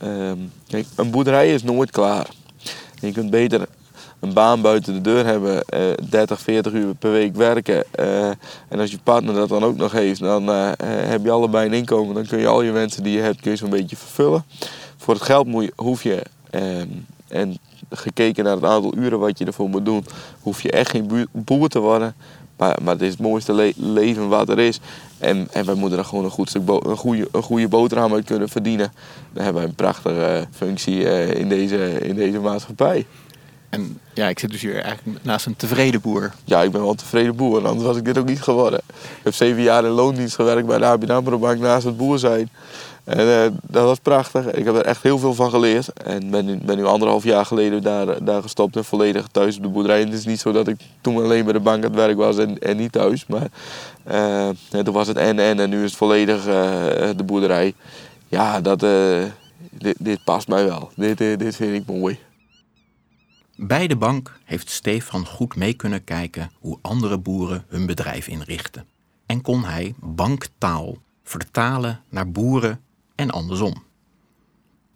Ehm, 0.00 0.38
kijk, 0.68 0.86
een 0.96 1.10
boerderij 1.10 1.54
is 1.54 1.62
nooit 1.62 1.90
klaar. 1.90 2.26
Je 3.00 3.12
kunt 3.12 3.30
beter 3.30 3.66
een 4.24 4.32
baan 4.32 4.60
buiten 4.60 4.94
de 4.94 5.00
deur 5.00 5.26
hebben, 5.26 5.62
eh 5.64 5.80
30, 6.08 6.40
40 6.40 6.72
uur 6.72 6.94
per 6.94 7.10
week 7.10 7.36
werken. 7.36 7.84
eh, 7.90 8.28
en 8.68 8.80
als 8.80 8.90
je 8.90 8.98
partner 9.02 9.34
dat 9.34 9.48
dan 9.48 9.64
ook 9.64 9.76
nog 9.76 9.92
heeft, 9.92 10.20
dan 10.20 10.48
eh, 10.48 10.68
eh, 10.68 10.76
heb 11.08 11.24
je 11.24 11.30
allebei 11.30 11.66
een 11.66 11.72
inkomen. 11.72 12.14
Dan 12.14 12.26
kun 12.26 12.38
je 12.38 12.46
al 12.46 12.62
je 12.62 12.70
wensen 12.70 13.02
die 13.02 13.16
je 13.16 13.20
hebt, 13.20 13.40
kun 13.40 13.50
je 13.50 13.56
zo'n 13.56 13.70
beetje 13.70 13.96
vervullen. 13.96 14.44
Voor 14.96 15.14
het 15.14 15.22
geld 15.22 15.46
je, 15.50 15.72
hoef 15.76 16.02
je, 16.02 16.22
ehm, 16.50 16.88
en 17.28 17.58
gekeken 17.90 18.44
naar 18.44 18.54
het 18.54 18.64
aantal 18.64 18.96
uren 18.96 19.18
wat 19.18 19.38
je 19.38 19.44
ervoor 19.44 19.68
moet 19.68 19.84
doen, 19.84 20.04
hoef 20.40 20.62
je 20.62 20.70
echt 20.70 20.90
geen 20.90 21.28
boer 21.32 21.68
te 21.68 21.78
worden. 21.78 22.14
Maar, 22.56 22.76
maar 22.82 22.92
het 22.92 23.02
is 23.02 23.10
het 23.10 23.20
mooiste 23.20 23.52
le- 23.52 23.72
leven 23.76 24.28
wat 24.28 24.48
er 24.48 24.58
is. 24.58 24.80
En, 25.18 25.48
en 25.52 25.66
wij 25.66 25.74
moeten 25.74 25.98
er 25.98 26.04
gewoon 26.04 26.24
een, 26.24 26.30
goed 26.30 26.48
stuk 26.48 26.62
een, 26.68 26.96
goede, 26.96 27.28
een 27.32 27.42
goede 27.42 27.68
boterham 27.68 28.12
uit 28.14 28.24
kunnen 28.24 28.48
verdienen. 28.48 28.92
Dan 29.32 29.44
hebben 29.44 29.62
wij 29.62 29.70
een 29.70 29.76
prachtige 29.76 30.46
functie 30.50 31.08
eh, 31.08 31.40
in, 31.40 31.48
deze, 31.48 31.98
in 31.98 32.14
deze 32.14 32.38
maatschappij. 32.38 33.06
En 33.68 33.98
ja, 34.12 34.28
ik 34.28 34.38
zit 34.38 34.50
dus 34.50 34.60
hier 34.60 34.82
eigenlijk 34.82 35.24
naast 35.24 35.46
een 35.46 35.56
tevreden 35.56 36.00
boer. 36.00 36.32
Ja, 36.44 36.62
ik 36.62 36.70
ben 36.70 36.80
wel 36.80 36.90
een 36.90 36.96
tevreden 36.96 37.36
boer, 37.36 37.66
anders 37.66 37.86
was 37.86 37.96
ik 37.96 38.04
dit 38.04 38.18
ook 38.18 38.28
niet 38.28 38.42
geworden. 38.42 38.80
Ik 38.88 39.20
heb 39.22 39.34
zeven 39.34 39.62
jaar 39.62 39.84
in 39.84 39.90
loondienst 39.90 40.34
gewerkt 40.34 40.66
bij 40.66 40.78
de 40.78 40.84
ABN 40.84 41.10
AMRO 41.10 41.38
Bank 41.38 41.58
naast 41.58 41.84
het 41.84 41.96
boer 41.96 42.18
zijn. 42.18 42.50
En 43.04 43.18
eh, 43.18 43.50
dat 43.62 43.84
was 43.84 43.98
prachtig. 43.98 44.52
Ik 44.52 44.64
heb 44.64 44.74
er 44.74 44.84
echt 44.84 45.02
heel 45.02 45.18
veel 45.18 45.34
van 45.34 45.50
geleerd. 45.50 45.92
En 45.92 46.30
ben 46.30 46.44
nu, 46.44 46.56
ben 46.56 46.76
nu 46.76 46.84
anderhalf 46.84 47.24
jaar 47.24 47.46
geleden 47.46 47.82
daar, 47.82 48.24
daar 48.24 48.42
gestopt 48.42 48.76
en 48.76 48.84
volledig 48.84 49.26
thuis 49.26 49.56
op 49.56 49.62
de 49.62 49.68
boerderij. 49.68 50.00
Het 50.00 50.12
is 50.12 50.26
niet 50.26 50.40
zo 50.40 50.52
dat 50.52 50.68
ik 50.68 50.80
toen 51.00 51.16
alleen 51.16 51.44
bij 51.44 51.52
de 51.52 51.60
bank 51.60 51.84
aan 51.84 51.90
het 51.90 52.00
werk 52.00 52.16
was 52.16 52.38
en, 52.38 52.58
en 52.58 52.76
niet 52.76 52.92
thuis. 52.92 53.26
Maar 53.26 53.48
eh, 54.02 54.48
toen 54.82 54.94
was 54.94 55.08
het 55.08 55.16
en 55.16 55.38
en 55.38 55.60
en 55.60 55.70
nu 55.70 55.76
is 55.76 55.90
het 55.90 55.98
volledig 55.98 56.46
eh, 56.46 57.08
de 57.16 57.24
boerderij. 57.24 57.74
Ja, 58.28 58.60
dat, 58.60 58.80
dit, 59.70 59.96
dit 59.98 60.24
past 60.24 60.48
mij 60.48 60.64
wel. 60.64 60.90
Dit, 60.96 61.18
dit 61.18 61.56
vind 61.56 61.74
ik 61.74 61.86
mooi. 61.86 62.18
Bij 63.56 63.86
de 63.86 63.96
bank 63.96 64.38
heeft 64.44 64.70
Stefan 64.70 65.26
goed 65.26 65.56
mee 65.56 65.74
kunnen 65.74 66.04
kijken 66.04 66.50
hoe 66.60 66.78
andere 66.82 67.18
boeren 67.18 67.64
hun 67.68 67.86
bedrijf 67.86 68.28
inrichten. 68.28 68.86
En 69.26 69.40
kon 69.42 69.64
hij 69.64 69.94
banktaal 69.98 70.96
vertalen 71.22 72.00
naar 72.08 72.30
boeren 72.30 72.80
en 73.14 73.30
andersom. 73.30 73.84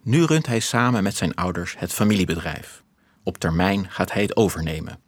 Nu 0.03 0.25
runt 0.25 0.47
hij 0.47 0.61
samen 0.61 1.03
met 1.03 1.17
zijn 1.17 1.35
ouders 1.35 1.75
het 1.79 1.93
familiebedrijf. 1.93 2.83
Op 3.23 3.39
termijn 3.39 3.91
gaat 3.91 4.13
hij 4.13 4.23
het 4.23 4.37
overnemen. 4.37 5.01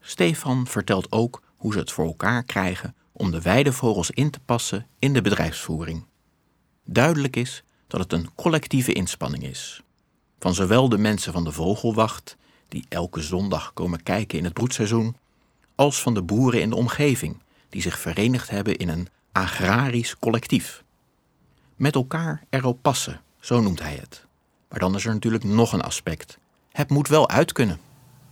Stefan 0.00 0.66
vertelt 0.66 1.12
ook 1.12 1.42
hoe 1.56 1.72
ze 1.72 1.78
het 1.78 1.92
voor 1.92 2.06
elkaar 2.06 2.44
krijgen 2.44 2.94
om 3.12 3.30
de 3.30 3.40
weidevogels 3.40 4.10
in 4.10 4.30
te 4.30 4.40
passen 4.40 4.86
in 4.98 5.12
de 5.12 5.22
bedrijfsvoering. 5.22 6.06
Duidelijk 6.84 7.36
is 7.36 7.64
dat 7.86 8.00
het 8.00 8.12
een 8.12 8.34
collectieve 8.34 8.92
inspanning 8.92 9.44
is. 9.44 9.82
Van 10.38 10.54
zowel 10.54 10.88
de 10.88 10.98
mensen 10.98 11.32
van 11.32 11.44
de 11.44 11.52
vogelwacht, 11.52 12.36
die 12.68 12.86
elke 12.88 13.22
zondag 13.22 13.72
komen 13.72 14.02
kijken 14.02 14.38
in 14.38 14.44
het 14.44 14.52
broedseizoen, 14.52 15.16
als 15.74 16.02
van 16.02 16.14
de 16.14 16.22
boeren 16.22 16.60
in 16.60 16.70
de 16.70 16.76
omgeving, 16.76 17.42
die 17.68 17.82
zich 17.82 17.98
verenigd 17.98 18.50
hebben 18.50 18.76
in 18.76 18.88
een 18.88 19.08
agrarisch 19.32 20.18
collectief. 20.18 20.83
Met 21.76 21.94
elkaar 21.94 22.42
erop 22.50 22.78
passen, 22.82 23.20
zo 23.40 23.60
noemt 23.60 23.82
hij 23.82 23.98
het. 24.00 24.24
Maar 24.68 24.78
dan 24.78 24.94
is 24.94 25.04
er 25.04 25.12
natuurlijk 25.12 25.44
nog 25.44 25.72
een 25.72 25.82
aspect. 25.82 26.38
Het 26.72 26.90
moet 26.90 27.08
wel 27.08 27.28
uit 27.28 27.52
kunnen. 27.52 27.78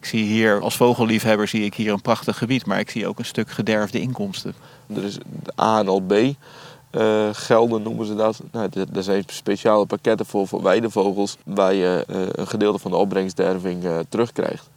Ik 0.00 0.06
zie 0.06 0.24
hier 0.24 0.60
als 0.60 0.76
vogelliefhebber 0.76 1.48
zie 1.48 1.64
ik 1.64 1.74
hier 1.74 1.92
een 1.92 2.00
prachtig 2.00 2.38
gebied, 2.38 2.66
maar 2.66 2.78
ik 2.78 2.90
zie 2.90 3.06
ook 3.06 3.18
een 3.18 3.24
stuk 3.24 3.50
gederfde 3.50 4.00
inkomsten. 4.00 4.54
Er 4.86 5.04
is 5.04 5.18
A 5.60 5.78
en 5.78 5.88
al 5.88 6.00
B. 6.00 6.12
Uh, 6.12 7.28
gelden 7.32 7.82
noemen 7.82 8.06
ze 8.06 8.14
dat. 8.14 8.42
Nou, 8.52 8.68
er 8.94 9.02
zijn 9.02 9.24
speciale 9.26 9.86
pakketten 9.86 10.26
voor, 10.26 10.48
voor 10.48 10.62
weidevogels 10.62 11.36
waar 11.44 11.74
je 11.74 12.04
uh, 12.10 12.22
een 12.32 12.46
gedeelte 12.46 12.78
van 12.78 12.90
de 12.90 12.96
opbrengstderving 12.96 13.84
uh, 13.84 13.98
terugkrijgt. 14.08 14.70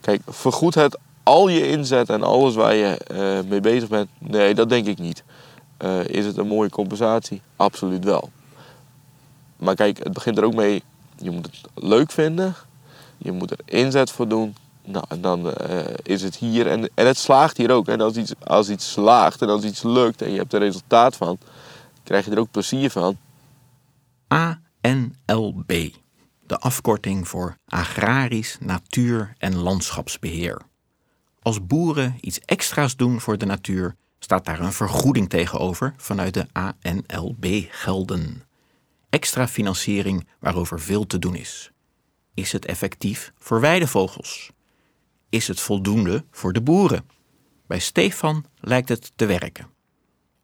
Kijk, 0.00 0.22
vergoed 0.26 0.74
het 0.74 0.98
al 1.22 1.48
je 1.48 1.68
inzet 1.68 2.08
en 2.08 2.22
alles 2.22 2.54
waar 2.54 2.74
je 2.74 3.44
mee 3.48 3.60
bezig 3.60 3.88
bent? 3.88 4.08
Nee, 4.18 4.54
dat 4.54 4.68
denk 4.68 4.86
ik 4.86 4.98
niet. 4.98 5.24
Is 6.06 6.26
het 6.26 6.36
een 6.36 6.46
mooie 6.46 6.70
compensatie? 6.70 7.42
Absoluut 7.56 8.04
wel. 8.04 8.30
Maar 9.56 9.74
kijk, 9.74 9.98
het 9.98 10.12
begint 10.12 10.38
er 10.38 10.44
ook 10.44 10.54
mee, 10.54 10.82
je 11.16 11.30
moet 11.30 11.46
het 11.46 11.84
leuk 11.84 12.10
vinden. 12.10 12.54
Je 13.18 13.32
moet 13.32 13.50
er 13.50 13.58
inzet 13.64 14.10
voor 14.10 14.28
doen. 14.28 14.54
Nou, 14.84 15.04
en 15.08 15.20
dan 15.20 15.52
is 16.02 16.22
het 16.22 16.36
hier. 16.36 16.66
En, 16.66 16.90
en 16.94 17.06
het 17.06 17.18
slaagt 17.18 17.56
hier 17.56 17.70
ook. 17.70 17.88
En 17.88 18.00
als 18.00 18.16
iets, 18.16 18.32
als 18.44 18.68
iets 18.70 18.92
slaagt 18.92 19.42
en 19.42 19.48
als 19.48 19.64
iets 19.64 19.82
lukt 19.82 20.22
en 20.22 20.30
je 20.30 20.38
hebt 20.38 20.52
er 20.52 20.60
resultaat 20.60 21.16
van, 21.16 21.38
krijg 22.02 22.24
je 22.24 22.30
er 22.30 22.38
ook 22.38 22.50
plezier 22.50 22.90
van. 22.90 23.16
ANLB, 24.28 25.90
de 26.46 26.58
afkorting 26.58 27.28
voor 27.28 27.56
Agrarisch 27.66 28.56
Natuur- 28.60 29.34
en 29.38 29.56
Landschapsbeheer. 29.56 30.60
Als 31.42 31.66
boeren 31.66 32.16
iets 32.20 32.40
extra's 32.40 32.96
doen 32.96 33.20
voor 33.20 33.38
de 33.38 33.46
natuur, 33.46 33.96
staat 34.24 34.44
daar 34.44 34.60
een 34.60 34.72
vergoeding 34.72 35.28
tegenover 35.28 35.94
vanuit 35.96 36.34
de 36.34 36.46
ANLB-gelden. 36.52 38.42
Extra 39.10 39.48
financiering 39.48 40.26
waarover 40.38 40.80
veel 40.80 41.06
te 41.06 41.18
doen 41.18 41.34
is. 41.34 41.70
Is 42.34 42.52
het 42.52 42.66
effectief 42.66 43.32
voor 43.38 43.60
weidevogels? 43.60 44.50
Is 45.28 45.48
het 45.48 45.60
voldoende 45.60 46.24
voor 46.30 46.52
de 46.52 46.60
boeren? 46.60 47.04
Bij 47.66 47.78
Stefan 47.78 48.44
lijkt 48.60 48.88
het 48.88 49.12
te 49.16 49.26
werken. 49.26 49.66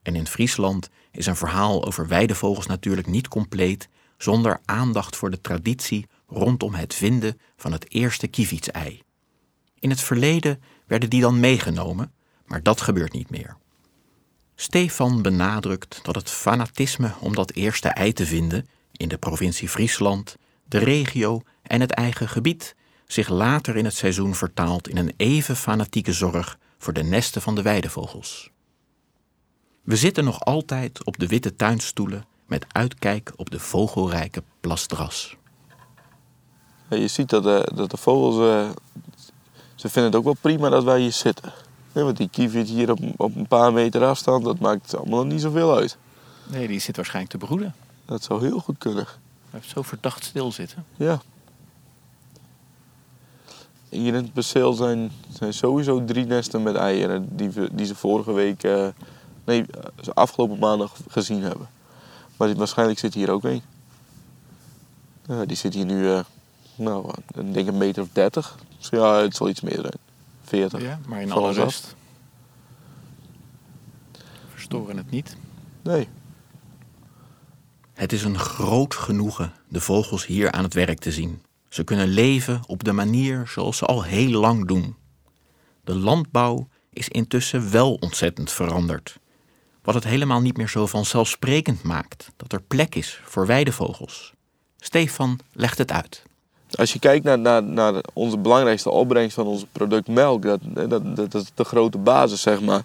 En 0.02 0.14
in 0.14 0.26
Friesland 0.26 0.90
is 1.10 1.26
een 1.26 1.36
verhaal 1.36 1.84
over 1.84 2.08
weidevogels 2.08 2.66
natuurlijk 2.66 3.06
niet 3.06 3.28
compleet 3.28 3.88
zonder 4.16 4.60
aandacht 4.64 5.16
voor 5.16 5.30
de 5.30 5.40
traditie 5.40 6.06
rondom 6.26 6.74
het 6.74 6.94
vinden 6.94 7.40
van 7.56 7.72
het 7.72 7.92
eerste 7.92 8.26
kievietsei. 8.26 9.02
In 9.78 9.90
het 9.90 10.00
verleden 10.00 10.62
werden 10.86 11.10
die 11.10 11.20
dan 11.20 11.40
meegenomen, 11.40 12.12
maar 12.46 12.62
dat 12.62 12.80
gebeurt 12.80 13.12
niet 13.12 13.30
meer. 13.30 13.56
Stefan 14.60 15.22
benadrukt 15.22 16.00
dat 16.02 16.14
het 16.14 16.30
fanatisme 16.30 17.12
om 17.20 17.34
dat 17.34 17.52
eerste 17.52 17.88
ei 17.88 18.12
te 18.12 18.26
vinden 18.26 18.68
in 18.92 19.08
de 19.08 19.18
provincie 19.18 19.68
Friesland, 19.68 20.36
de 20.64 20.78
regio 20.78 21.42
en 21.62 21.80
het 21.80 21.90
eigen 21.90 22.28
gebied 22.28 22.74
zich 23.06 23.28
later 23.28 23.76
in 23.76 23.84
het 23.84 23.94
seizoen 23.94 24.34
vertaalt 24.34 24.88
in 24.88 24.96
een 24.96 25.14
even 25.16 25.56
fanatieke 25.56 26.12
zorg 26.12 26.58
voor 26.78 26.92
de 26.92 27.02
nesten 27.02 27.42
van 27.42 27.54
de 27.54 27.62
weidevogels. 27.62 28.50
We 29.82 29.96
zitten 29.96 30.24
nog 30.24 30.44
altijd 30.44 31.04
op 31.04 31.18
de 31.18 31.26
witte 31.26 31.56
tuinstoelen 31.56 32.24
met 32.46 32.66
uitkijk 32.68 33.32
op 33.36 33.50
de 33.50 33.60
vogelrijke 33.60 34.42
plasdras. 34.60 35.36
Je 36.88 37.08
ziet 37.08 37.28
dat 37.28 37.42
de, 37.42 37.70
dat 37.74 37.90
de 37.90 37.96
vogels, 37.96 38.36
uh, 38.36 38.70
ze 39.74 39.88
vinden 39.88 40.10
het 40.10 40.14
ook 40.14 40.24
wel 40.24 40.36
prima 40.40 40.68
dat 40.68 40.84
wij 40.84 41.00
hier 41.00 41.12
zitten. 41.12 41.52
Ja, 41.98 42.04
want 42.04 42.16
die 42.16 42.28
kievit 42.28 42.68
hier 42.68 42.90
op, 42.90 42.98
op 43.16 43.36
een 43.36 43.46
paar 43.46 43.72
meter 43.72 44.04
afstand, 44.04 44.44
dat 44.44 44.58
maakt 44.58 44.96
allemaal 44.96 45.24
niet 45.24 45.40
zoveel 45.40 45.76
uit. 45.76 45.96
Nee, 46.46 46.68
die 46.68 46.78
zit 46.78 46.96
waarschijnlijk 46.96 47.34
te 47.38 47.46
broeden. 47.46 47.74
Dat 48.04 48.22
zou 48.22 48.44
heel 48.44 48.58
goed 48.58 48.78
kunnen. 48.78 49.04
Hij 49.04 49.60
heeft 49.60 49.68
zo 49.68 49.82
verdacht 49.82 50.24
stil 50.24 50.52
zitten. 50.52 50.84
Ja. 50.96 51.20
Hier 53.88 54.14
in 54.14 54.22
het 54.22 54.32
perceel 54.32 54.72
zijn, 54.72 55.10
zijn 55.32 55.54
sowieso 55.54 56.04
drie 56.04 56.24
nesten 56.24 56.62
met 56.62 56.74
eieren 56.74 57.36
die, 57.36 57.50
die 57.72 57.86
ze 57.86 57.94
vorige 57.94 58.32
week, 58.32 58.64
uh, 58.64 58.88
nee, 59.44 59.64
afgelopen 60.14 60.58
maandag 60.58 60.96
gezien 61.08 61.42
hebben. 61.42 61.68
Maar 62.36 62.54
waarschijnlijk 62.54 62.98
zit 62.98 63.14
hier 63.14 63.30
ook 63.30 63.44
één. 63.44 63.62
Die 65.46 65.56
zit 65.56 65.74
hier 65.74 65.84
nu, 65.84 66.02
uh, 66.02 66.20
nou, 66.74 67.10
ik 67.34 67.54
denk 67.54 67.68
een 67.68 67.78
meter 67.78 68.02
of 68.02 68.08
dertig. 68.12 68.56
Dus 68.78 68.88
ja, 68.88 69.20
het 69.20 69.36
zal 69.36 69.48
iets 69.48 69.60
meer 69.60 69.80
zijn. 69.80 70.07
40. 70.48 70.82
Ja, 70.82 71.00
maar 71.06 71.22
in 71.22 71.32
alle 71.32 71.52
rust. 71.52 71.96
Verstoren 74.52 74.96
het 74.96 75.10
niet? 75.10 75.36
Nee. 75.82 76.08
Het 77.94 78.12
is 78.12 78.24
een 78.24 78.38
groot 78.38 78.94
genoegen 78.94 79.52
de 79.68 79.80
vogels 79.80 80.26
hier 80.26 80.52
aan 80.52 80.62
het 80.62 80.74
werk 80.74 80.98
te 80.98 81.12
zien. 81.12 81.42
Ze 81.68 81.84
kunnen 81.84 82.08
leven 82.08 82.60
op 82.66 82.84
de 82.84 82.92
manier 82.92 83.46
zoals 83.46 83.76
ze 83.76 83.84
al 83.84 84.02
heel 84.02 84.40
lang 84.40 84.66
doen. 84.66 84.96
De 85.84 85.94
landbouw 85.94 86.68
is 86.90 87.08
intussen 87.08 87.70
wel 87.70 87.94
ontzettend 87.94 88.52
veranderd. 88.52 89.18
Wat 89.82 89.94
het 89.94 90.04
helemaal 90.04 90.40
niet 90.40 90.56
meer 90.56 90.68
zo 90.68 90.86
vanzelfsprekend 90.86 91.82
maakt 91.82 92.32
dat 92.36 92.52
er 92.52 92.62
plek 92.62 92.94
is 92.94 93.20
voor 93.24 93.46
weidevogels. 93.46 94.32
Stefan 94.76 95.40
legt 95.52 95.78
het 95.78 95.92
uit. 95.92 96.22
Als 96.70 96.92
je 96.92 96.98
kijkt 96.98 97.24
naar, 97.24 97.38
naar, 97.38 97.62
naar 97.62 97.94
onze 98.12 98.38
belangrijkste 98.38 98.90
opbrengst 98.90 99.34
van 99.34 99.46
ons 99.46 99.64
product 99.72 100.08
melk, 100.08 100.42
dat, 100.42 100.60
dat, 101.16 101.34
is 101.34 101.50
de 101.54 101.64
grote 101.64 101.98
basis, 101.98 102.40
zeg 102.42 102.60
maar. 102.60 102.82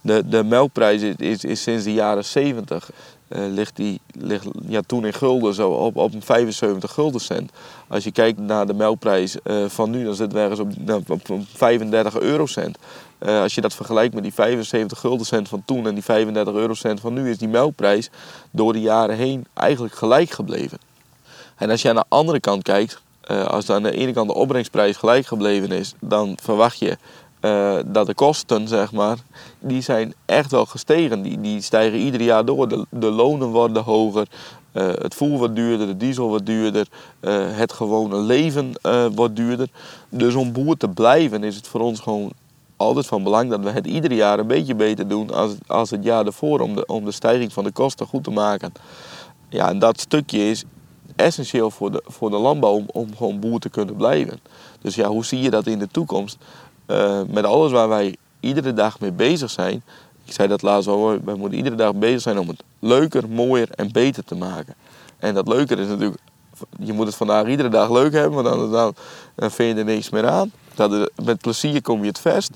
De, 0.00 0.28
de 0.28 0.44
melkprijs 0.44 1.02
is, 1.02 1.44
is, 1.44 1.62
sinds 1.62 1.84
de 1.84 1.92
jaren 1.92 2.24
70 2.24 2.90
uh, 3.28 3.52
ligt 3.52 3.76
die 3.76 4.00
ligt, 4.18 4.46
ja, 4.66 4.80
toen 4.86 5.06
in 5.06 5.12
gulden 5.12 5.54
zo 5.54 5.70
op, 5.70 5.96
op 5.96 6.12
75 6.18 6.92
gulden 6.92 7.20
cent. 7.20 7.50
Als 7.88 8.04
je 8.04 8.12
kijkt 8.12 8.38
naar 8.38 8.66
de 8.66 8.74
melkprijs 8.74 9.36
uh, 9.44 9.64
van 9.68 9.90
nu, 9.90 10.04
dan 10.04 10.14
zitten 10.14 10.38
we 10.38 10.44
ergens 10.44 10.60
op, 10.60 10.72
nou, 10.78 11.02
op, 11.08 11.30
op 11.30 11.42
35 11.54 12.18
eurocent. 12.20 12.78
Uh, 13.20 13.40
als 13.40 13.54
je 13.54 13.60
dat 13.60 13.74
vergelijkt 13.74 14.14
met 14.14 14.22
die 14.22 14.32
75 14.32 14.98
gulden 14.98 15.26
cent 15.26 15.48
van 15.48 15.62
toen 15.64 15.86
en 15.86 15.94
die 15.94 16.04
35 16.04 16.54
eurocent 16.54 17.00
van 17.00 17.12
nu, 17.12 17.30
is 17.30 17.38
die 17.38 17.48
melkprijs 17.48 18.10
door 18.50 18.72
de 18.72 18.80
jaren 18.80 19.16
heen 19.16 19.46
eigenlijk 19.54 19.94
gelijk 19.94 20.30
gebleven. 20.30 20.78
En 21.56 21.70
als 21.70 21.82
je 21.82 21.88
aan 21.88 21.94
de 21.94 22.04
andere 22.08 22.40
kant 22.40 22.62
kijkt, 22.62 23.00
als 23.26 23.70
aan 23.70 23.82
de 23.82 23.96
ene 23.96 24.12
kant 24.12 24.28
de 24.28 24.34
opbrengsprijs 24.34 24.96
gelijk 24.96 25.26
gebleven 25.26 25.70
is, 25.70 25.94
dan 26.00 26.38
verwacht 26.40 26.78
je 26.78 26.96
uh, 27.42 27.78
dat 27.86 28.06
de 28.06 28.14
kosten, 28.14 28.68
zeg 28.68 28.92
maar, 28.92 29.16
die 29.58 29.80
zijn 29.80 30.14
echt 30.24 30.50
wel 30.50 30.66
gestegen. 30.66 31.22
Die, 31.22 31.40
die 31.40 31.60
stijgen 31.60 31.98
ieder 31.98 32.22
jaar 32.22 32.44
door. 32.44 32.68
De, 32.68 32.86
de 32.90 33.10
lonen 33.10 33.48
worden 33.48 33.82
hoger, 33.82 34.26
uh, 34.72 34.86
het 34.86 35.14
voer 35.14 35.38
wordt 35.38 35.56
duurder, 35.56 35.86
de 35.86 35.96
diesel 35.96 36.28
wordt 36.28 36.46
duurder, 36.46 36.86
uh, 37.20 37.44
het 37.48 37.72
gewone 37.72 38.16
leven 38.16 38.72
wordt 39.14 39.36
duurder. 39.36 39.68
Dus 40.08 40.34
om 40.34 40.52
boer 40.52 40.76
te 40.76 40.88
blijven 40.88 41.44
is 41.44 41.56
het 41.56 41.68
voor 41.68 41.80
ons 41.80 42.00
gewoon 42.00 42.32
altijd 42.76 43.06
van 43.06 43.22
belang 43.22 43.50
dat 43.50 43.60
we 43.60 43.70
het 43.70 43.86
ieder 43.86 44.12
jaar 44.12 44.38
een 44.38 44.46
beetje 44.46 44.74
beter 44.74 45.08
doen 45.08 45.30
als, 45.30 45.52
als 45.66 45.90
het 45.90 46.04
jaar 46.04 46.26
ervoor 46.26 46.60
om 46.60 46.74
de, 46.74 46.86
om 46.86 47.04
de 47.04 47.12
stijging 47.12 47.52
van 47.52 47.64
de 47.64 47.72
kosten 47.72 48.06
goed 48.06 48.24
te 48.24 48.30
maken. 48.30 48.72
Ja, 49.48 49.68
en 49.68 49.78
dat 49.78 50.00
stukje 50.00 50.50
is 50.50 50.64
essentieel 51.16 51.70
voor 51.70 51.92
de, 51.92 52.02
voor 52.06 52.30
de 52.30 52.36
landbouw 52.36 52.84
om, 52.86 53.16
gewoon 53.16 53.40
boer 53.40 53.60
te 53.60 53.68
kunnen 53.68 53.96
blijven. 53.96 54.40
Dus 54.80 54.94
ja, 54.94 55.08
hoe 55.08 55.24
zie 55.24 55.40
je 55.40 55.50
dat 55.50 55.66
in 55.66 55.78
de 55.78 55.88
toekomst? 55.88 56.36
Uh, 56.86 57.20
met 57.28 57.44
alles 57.44 57.72
waar 57.72 57.88
wij 57.88 58.16
iedere 58.40 58.72
dag 58.72 59.00
mee 59.00 59.12
bezig 59.12 59.50
zijn. 59.50 59.82
Ik 60.24 60.32
zei 60.32 60.48
dat 60.48 60.62
laatst 60.62 60.88
al, 60.88 61.24
wij 61.24 61.34
moeten 61.34 61.58
iedere 61.58 61.76
dag 61.76 61.94
bezig 61.94 62.20
zijn 62.20 62.38
om 62.38 62.48
het 62.48 62.62
leuker, 62.78 63.28
mooier 63.28 63.70
en 63.70 63.92
beter 63.92 64.24
te 64.24 64.34
maken. 64.34 64.74
En 65.18 65.34
dat 65.34 65.48
leuker 65.48 65.78
is 65.78 65.86
natuurlijk, 65.86 66.20
je 66.78 66.92
moet 66.92 67.06
het 67.06 67.14
vandaag 67.14 67.46
iedere 67.46 67.68
dag 67.68 67.90
leuk 67.90 68.12
hebben, 68.12 68.42
want 68.42 68.56
dan, 68.56 68.70
dan, 68.70 68.94
dan 69.34 69.50
vind 69.50 69.74
je 69.74 69.84
er 69.84 69.94
niks 69.94 70.10
meer 70.10 70.28
aan. 70.28 70.52
Dat 70.74 71.10
met 71.24 71.40
plezier 71.40 71.82
kom 71.82 72.00
je 72.00 72.08
het 72.08 72.18
vest. 72.18 72.50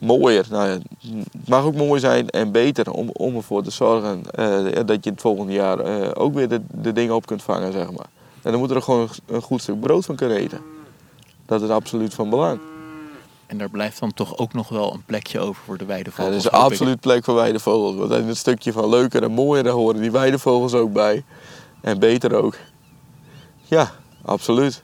Mooier, 0.00 0.46
nou 0.50 0.68
het 0.68 1.48
mag 1.48 1.64
ook 1.64 1.74
mooi 1.74 2.00
zijn 2.00 2.28
en 2.28 2.52
beter 2.52 2.90
om, 2.90 3.10
om 3.12 3.36
ervoor 3.36 3.62
te 3.62 3.70
zorgen 3.70 4.22
uh, 4.38 4.86
dat 4.86 5.04
je 5.04 5.10
het 5.10 5.20
volgende 5.20 5.52
jaar 5.52 6.00
uh, 6.00 6.10
ook 6.14 6.34
weer 6.34 6.48
de, 6.48 6.60
de 6.70 6.92
dingen 6.92 7.14
op 7.14 7.26
kunt 7.26 7.42
vangen, 7.42 7.72
zeg 7.72 7.90
maar. 7.90 8.06
En 8.42 8.50
dan 8.50 8.60
moet 8.60 8.70
er 8.70 8.82
gewoon 8.82 9.08
een 9.26 9.42
goed 9.42 9.62
stuk 9.62 9.80
brood 9.80 10.04
van 10.04 10.16
kunnen 10.16 10.36
eten. 10.36 10.60
Dat 11.46 11.62
is 11.62 11.68
absoluut 11.68 12.14
van 12.14 12.30
belang. 12.30 12.60
En 13.46 13.58
daar 13.58 13.70
blijft 13.70 14.00
dan 14.00 14.14
toch 14.14 14.38
ook 14.38 14.52
nog 14.52 14.68
wel 14.68 14.94
een 14.94 15.04
plekje 15.04 15.40
over 15.40 15.62
voor 15.64 15.78
de 15.78 15.84
weidevogels. 15.84 16.26
Ja, 16.26 16.50
er 16.50 16.56
is 16.56 16.62
absoluut 16.64 17.00
plek 17.00 17.24
voor 17.24 17.34
weidevogels. 17.34 17.96
Want 17.96 18.12
in 18.12 18.26
het 18.26 18.36
stukje 18.36 18.72
van 18.72 18.88
leuker 18.88 19.22
en 19.22 19.30
mooier, 19.30 19.64
daar 19.64 19.72
horen 19.72 20.00
die 20.00 20.10
weidevogels 20.10 20.74
ook 20.74 20.92
bij. 20.92 21.24
En 21.80 21.98
beter 21.98 22.34
ook. 22.34 22.56
Ja, 23.62 23.90
absoluut. 24.22 24.82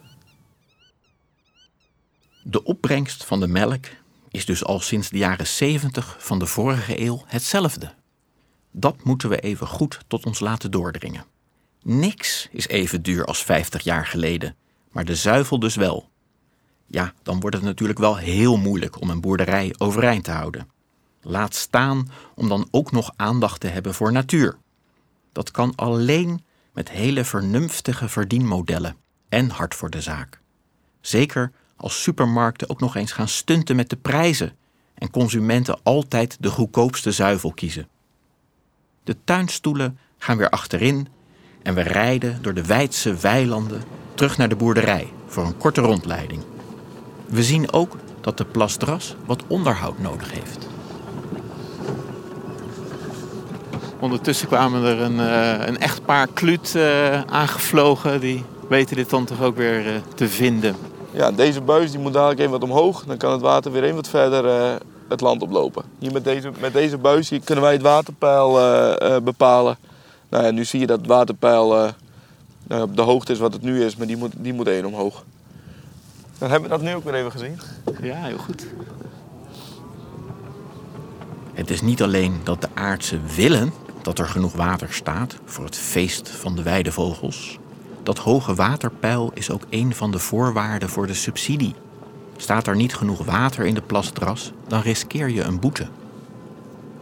De 2.43 2.63
opbrengst 2.63 3.25
van 3.25 3.41
de 3.41 3.47
melk 3.47 3.85
is 4.35 4.45
dus 4.45 4.65
al 4.65 4.81
sinds 4.81 5.09
de 5.09 5.19
jaren 5.19 5.47
70 5.47 6.17
van 6.19 6.39
de 6.39 6.47
vorige 6.47 7.01
eeuw 7.01 7.23
hetzelfde. 7.27 7.95
Dat 8.71 9.05
moeten 9.05 9.29
we 9.29 9.41
even 9.41 9.67
goed 9.67 9.99
tot 10.07 10.27
ons 10.27 10.41
laten 10.41 10.71
doordringen. 10.71 11.25
Niks 11.83 12.49
is 12.51 12.69
even 12.69 13.03
duur 13.03 13.25
als 13.25 13.45
50 13.45 13.83
jaar 13.83 14.07
geleden, 14.07 14.57
maar 14.91 15.05
de 15.05 15.17
zuivel 15.17 15.59
dus 15.59 15.75
wel 15.75 16.13
ja, 16.87 17.13
dan 17.23 17.41
wordt 17.41 17.57
het 17.57 17.65
natuurlijk 17.65 17.99
wel 17.99 18.17
heel 18.17 18.57
moeilijk 18.57 19.01
om 19.01 19.11
een 19.11 19.21
boerderij 19.21 19.75
overeind 19.79 20.25
te 20.25 20.31
houden. 20.31 20.69
Laat 21.23 21.55
staan 21.55 22.11
om 22.35 22.49
dan 22.49 22.69
ook 22.71 22.93
nog 22.93 23.13
aandacht 23.17 23.61
te 23.61 23.67
hebben 23.67 23.95
voor 23.95 24.13
natuur. 24.13 24.57
dat 25.33 25.51
kan 25.51 25.73
alleen 25.75 26.45
met 26.73 26.91
hele 26.91 27.25
vernuftige 27.25 28.09
verdienmodellen 28.09 28.97
en 29.29 29.51
hard 29.51 29.75
voor 29.75 29.91
de 29.91 30.01
zaak. 30.01 30.41
Zeker 31.01 31.53
als 31.85 32.03
supermarkten 32.03 32.71
ook 32.71 32.81
nog 32.81 32.97
eens 32.97 33.13
gaan 33.13 33.29
stunten 33.29 33.77
met 33.77 33.91
de 33.91 33.97
prijzen 33.97 34.53
en 34.95 35.11
consumenten 35.11 35.79
altijd 35.83 36.37
de 36.41 36.51
goedkoopste 36.51 37.13
zuivel 37.13 37.53
kiezen. 37.53 37.89
De 39.03 39.17
tuinstoelen 39.25 39.99
gaan 40.19 40.37
weer 40.37 40.49
achterin 40.49 41.09
en 41.63 41.75
we 41.75 41.81
rijden 41.81 42.43
door 42.43 42.55
de 42.55 42.67
wijdse 42.67 43.15
weilanden 43.15 43.83
terug 44.15 44.39
naar 44.39 44.49
de 44.49 44.57
boerderij 44.57 45.13
voor 45.27 45.45
een 45.45 45.57
korte 45.57 45.81
rondleiding. 45.81 46.43
We 47.27 47.43
zien 47.43 47.73
ook 47.73 47.97
dat 48.21 48.39
de 48.39 48.45
plasdras 48.45 49.15
wat 49.25 49.43
onderhoud 49.47 49.99
nodig 49.99 50.33
heeft. 50.33 50.69
Ondertussen 54.01 54.49
kwamen 54.49 54.85
er 54.85 55.01
een, 55.01 55.17
uh, 55.17 55.67
een 55.67 55.79
echtpaar 55.79 56.29
kluut 56.33 56.75
uh, 56.77 57.21
aangevlogen. 57.21 58.21
Die 58.21 58.45
weten 58.69 58.97
dit 58.97 59.11
dan 59.11 59.25
toch 59.25 59.43
ook 59.43 59.57
weer 59.57 59.87
uh, 59.87 59.95
te 60.15 60.29
vinden. 60.29 60.77
Ja, 61.15 61.33
deze 61.33 61.61
buis 61.61 61.91
die 61.91 62.01
moet 62.01 62.13
dadelijk 62.13 62.41
even 62.41 62.53
wat 62.53 62.63
omhoog. 62.63 63.05
Dan 63.05 63.17
kan 63.17 63.33
het 63.33 63.41
water 63.41 63.73
weer 63.73 63.83
even 63.83 63.97
wat 63.97 64.09
verder 64.09 64.79
het 65.09 65.21
land 65.21 65.43
oplopen. 65.43 65.85
Hier 65.99 66.13
met 66.13 66.25
deze, 66.25 66.51
met 66.61 66.73
deze 66.73 66.99
buis 66.99 67.29
hier 67.29 67.41
kunnen 67.41 67.65
wij 67.65 67.73
het 67.73 67.83
waterpeil 67.83 68.53
bepalen. 69.23 69.77
Nou 70.29 70.45
ja, 70.45 70.51
nu 70.51 70.65
zie 70.65 70.81
je 70.81 70.87
dat 70.87 70.99
het 70.99 71.07
waterpeil 71.07 71.93
nou, 72.67 72.83
op 72.83 72.97
de 72.97 73.03
hoogte 73.03 73.33
is 73.33 73.39
wat 73.39 73.53
het 73.53 73.63
nu 73.63 73.85
is, 73.85 73.97
maar 73.97 74.07
die 74.07 74.17
moet, 74.17 74.33
die 74.37 74.53
moet 74.53 74.69
één 74.69 74.85
omhoog. 74.85 75.25
Dan 76.39 76.51
hebben 76.51 76.71
we 76.71 76.77
dat 76.77 76.85
nu 76.85 76.95
ook 76.95 77.05
weer 77.05 77.15
even 77.15 77.31
gezien. 77.31 77.61
Ja, 78.03 78.17
heel 78.17 78.39
goed. 78.39 78.67
Het 81.53 81.71
is 81.71 81.81
niet 81.81 82.03
alleen 82.03 82.41
dat 82.45 82.61
de 82.61 82.69
aardse 82.75 83.19
willen 83.37 83.73
dat 84.03 84.19
er 84.19 84.27
genoeg 84.27 84.53
water 84.53 84.93
staat 84.93 85.37
voor 85.45 85.65
het 85.65 85.77
feest 85.77 86.29
van 86.29 86.57
de 86.57 86.63
weidevogels. 86.63 87.59
Dat 88.05 88.19
hoge 88.19 88.55
waterpeil 88.55 89.31
is 89.35 89.51
ook 89.51 89.63
een 89.71 89.95
van 89.95 90.11
de 90.11 90.19
voorwaarden 90.19 90.89
voor 90.89 91.07
de 91.07 91.15
subsidie. 91.15 91.75
Staat 92.37 92.67
er 92.67 92.77
niet 92.77 92.95
genoeg 92.95 93.25
water 93.25 93.65
in 93.65 93.75
de 93.75 93.83
plasdras, 93.83 94.53
dan 94.67 94.81
riskeer 94.81 95.31
je 95.31 95.43
een 95.43 95.61
boete. 95.61 95.83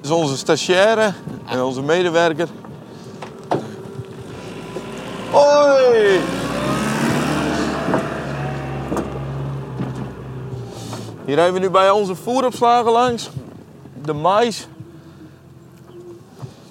Dit 0.01 0.11
is 0.11 0.11
onze 0.11 0.37
stagiaire 0.37 1.13
en 1.47 1.63
onze 1.63 1.83
medewerker. 1.83 2.49
Hoi! 5.31 6.21
Hier 11.25 11.35
rijden 11.35 11.55
we 11.55 11.61
nu 11.61 11.71
bij 11.71 11.91
onze 11.91 12.15
voeropslagen 12.15 12.93
langs. 12.93 13.31
De 14.05 14.13
mais. 14.13 14.69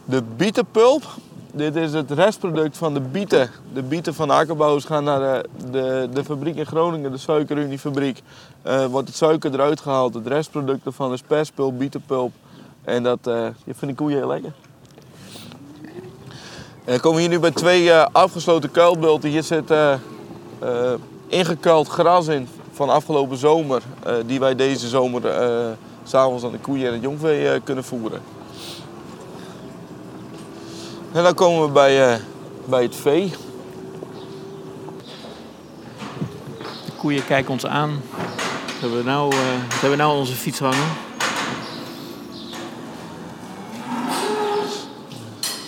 De 0.06 0.24
bietenpulp. 0.38 1.04
Dit 1.53 1.75
is 1.75 1.93
het 1.93 2.11
restproduct 2.11 2.77
van 2.77 2.93
de 2.93 2.99
bieten. 2.99 3.49
De 3.73 3.81
bieten 3.83 4.13
van 4.13 4.27
de 4.27 4.33
akkerbouwers 4.33 4.85
gaan 4.85 5.03
naar 5.03 5.19
de, 5.19 5.49
de, 5.71 6.09
de 6.13 6.23
fabriek 6.23 6.55
in 6.55 6.65
Groningen, 6.65 7.11
de 7.11 7.17
suikeruniefabriek. 7.17 8.21
Uh, 8.67 8.85
wordt 8.85 9.07
het 9.07 9.17
suiker 9.17 9.53
eruit 9.53 9.79
gehaald. 9.79 10.13
Het 10.13 10.27
restproduct 10.27 10.81
van 10.85 11.13
is 11.13 11.21
perspulp, 11.21 11.77
bietenpulp. 11.77 12.33
En 12.83 13.03
dat 13.03 13.19
uh, 13.27 13.47
vindt 13.65 13.79
de 13.79 13.93
koeien 13.93 14.17
heel 14.17 14.27
lekker. 14.27 14.51
En 16.85 16.99
komen 16.99 17.19
hier 17.19 17.29
nu 17.29 17.39
bij 17.39 17.51
twee 17.51 17.93
afgesloten 17.93 18.71
kuilbulten. 18.71 19.29
Hier 19.29 19.43
zit 19.43 19.73
ingekuild 21.27 21.87
gras 21.87 22.27
in 22.27 22.47
van 22.71 22.89
afgelopen 22.89 23.37
zomer. 23.37 23.81
die 24.25 24.39
wij 24.39 24.55
deze 24.55 24.87
zomer 24.87 25.21
s'avonds 26.03 26.43
aan 26.43 26.51
de 26.51 26.59
koeien 26.59 26.87
en 26.87 26.93
het 26.93 27.01
jongvee 27.01 27.59
kunnen 27.59 27.83
voeren. 27.83 28.21
En 31.13 31.24
dan 31.24 31.34
komen 31.34 31.65
we 31.65 31.71
bij, 31.71 32.13
uh, 32.13 32.19
bij 32.65 32.84
het 32.84 32.95
vee. 32.95 33.34
De 36.86 36.91
koeien 36.97 37.26
kijken 37.26 37.52
ons 37.52 37.65
aan. 37.65 38.02
Hebben 38.80 38.97
we 38.97 39.04
nou, 39.04 39.36
uh, 39.36 39.39
hebben 39.69 39.89
we 39.89 39.95
nou 39.95 40.17
onze 40.17 40.34
fiets 40.34 40.60
hangen? 40.60 40.88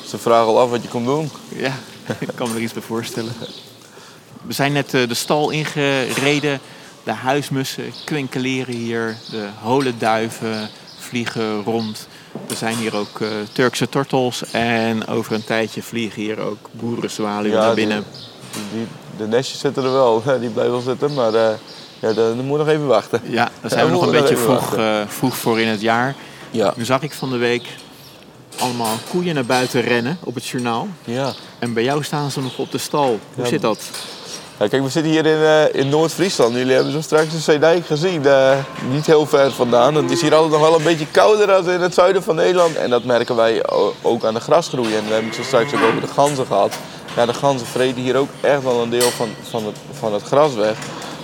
Ze 0.05 0.17
vragen 0.17 0.47
al 0.47 0.59
af 0.59 0.69
wat 0.69 0.83
je 0.83 0.89
komt 0.89 1.05
doen. 1.05 1.29
Ja, 1.55 1.73
ik 2.19 2.29
kan 2.35 2.49
me 2.49 2.55
er 2.55 2.61
iets 2.61 2.73
bij 2.73 2.81
voorstellen. 2.81 3.33
We 4.41 4.53
zijn 4.53 4.73
net 4.73 4.93
uh, 4.93 5.07
de 5.07 5.13
stal 5.13 5.49
ingereden. 5.49 6.59
De 7.03 7.11
huismussen 7.11 7.93
kwinkeleren 8.05 8.75
hier. 8.75 9.17
De 9.29 9.47
holenduiven 9.61 10.69
vliegen 10.99 11.63
rond. 11.63 12.07
Er 12.49 12.55
zijn 12.55 12.75
hier 12.75 12.95
ook 12.95 13.19
uh, 13.19 13.27
Turkse 13.51 13.89
tortels 13.89 14.43
en 14.51 15.07
over 15.07 15.33
een 15.33 15.43
tijdje 15.43 15.83
vliegen 15.83 16.21
hier 16.21 16.39
ook 16.39 16.69
boerenzwaluwen 16.71 17.59
ja, 17.59 17.65
naar 17.65 17.75
binnen. 17.75 18.03
Die, 18.51 18.87
de 19.17 19.27
nestjes 19.27 19.59
zitten 19.59 19.83
er 19.83 19.91
wel, 19.91 20.23
die 20.39 20.49
blijven 20.49 20.73
wel 20.73 20.81
zitten, 20.81 21.13
maar 21.13 21.33
uh, 21.33 21.49
ja, 21.99 22.13
dan 22.13 22.45
moet 22.45 22.57
nog 22.57 22.67
even 22.67 22.87
wachten. 22.87 23.21
Ja, 23.23 23.51
daar 23.61 23.71
zijn 23.71 23.85
we 23.85 23.91
nog 23.91 24.05
een 24.05 24.11
beetje 24.11 24.37
vroeg, 24.37 24.77
uh, 24.77 25.01
vroeg 25.07 25.37
voor 25.37 25.59
in 25.59 25.67
het 25.67 25.81
jaar. 25.81 26.15
Ja. 26.51 26.73
Nu 26.75 26.85
zag 26.85 27.01
ik 27.01 27.13
van 27.13 27.29
de 27.29 27.37
week 27.37 27.67
allemaal 28.59 28.97
koeien 29.09 29.35
naar 29.35 29.45
buiten 29.45 29.81
rennen 29.81 30.17
op 30.23 30.35
het 30.35 30.47
journaal. 30.47 30.87
Ja. 31.03 31.33
En 31.59 31.73
bij 31.73 31.83
jou 31.83 32.03
staan 32.03 32.31
ze 32.31 32.41
nog 32.41 32.57
op 32.57 32.71
de 32.71 32.77
stal. 32.77 33.19
Hoe 33.35 33.47
zit 33.47 33.61
dat? 33.61 33.89
Ja, 34.59 34.67
kijk, 34.67 34.83
we 34.83 34.89
zitten 34.89 35.11
hier 35.11 35.25
in, 35.25 35.37
uh, 35.37 35.81
in 35.81 35.89
Noord-Friesland. 35.89 36.55
Jullie 36.55 36.73
hebben 36.73 36.91
zo 36.91 37.01
straks 37.01 37.33
een 37.33 37.39
Zeedijk 37.39 37.85
gezien. 37.85 38.21
Uh, 38.25 38.51
niet 38.91 39.05
heel 39.05 39.25
ver 39.25 39.51
vandaan. 39.51 39.95
Het 39.95 40.11
is 40.11 40.21
hier 40.21 40.35
altijd 40.35 40.51
nog 40.51 40.61
wel 40.61 40.77
een 40.77 40.83
beetje 40.83 41.07
kouder 41.11 41.47
dan 41.47 41.69
in 41.69 41.81
het 41.81 41.93
zuiden 41.93 42.23
van 42.23 42.35
Nederland. 42.35 42.75
En 42.75 42.89
dat 42.89 43.03
merken 43.03 43.35
wij 43.35 43.63
ook 44.01 44.25
aan 44.25 44.33
de 44.33 44.39
grasgroei. 44.39 44.95
En 44.95 45.03
we 45.05 45.11
hebben 45.11 45.25
het 45.25 45.35
zo 45.35 45.43
straks 45.43 45.73
ook 45.73 45.81
over 45.81 46.01
de 46.01 46.13
ganzen 46.13 46.45
gehad. 46.45 46.73
Ja, 47.15 47.25
de 47.25 47.33
ganzen 47.33 47.67
vreten 47.67 48.01
hier 48.01 48.15
ook 48.15 48.29
echt 48.41 48.63
wel 48.63 48.81
een 48.81 48.89
deel 48.89 49.09
van, 49.09 49.29
van, 49.49 49.65
het, 49.65 49.75
van 49.91 50.13
het 50.13 50.23
gras 50.23 50.53
weg. 50.53 50.77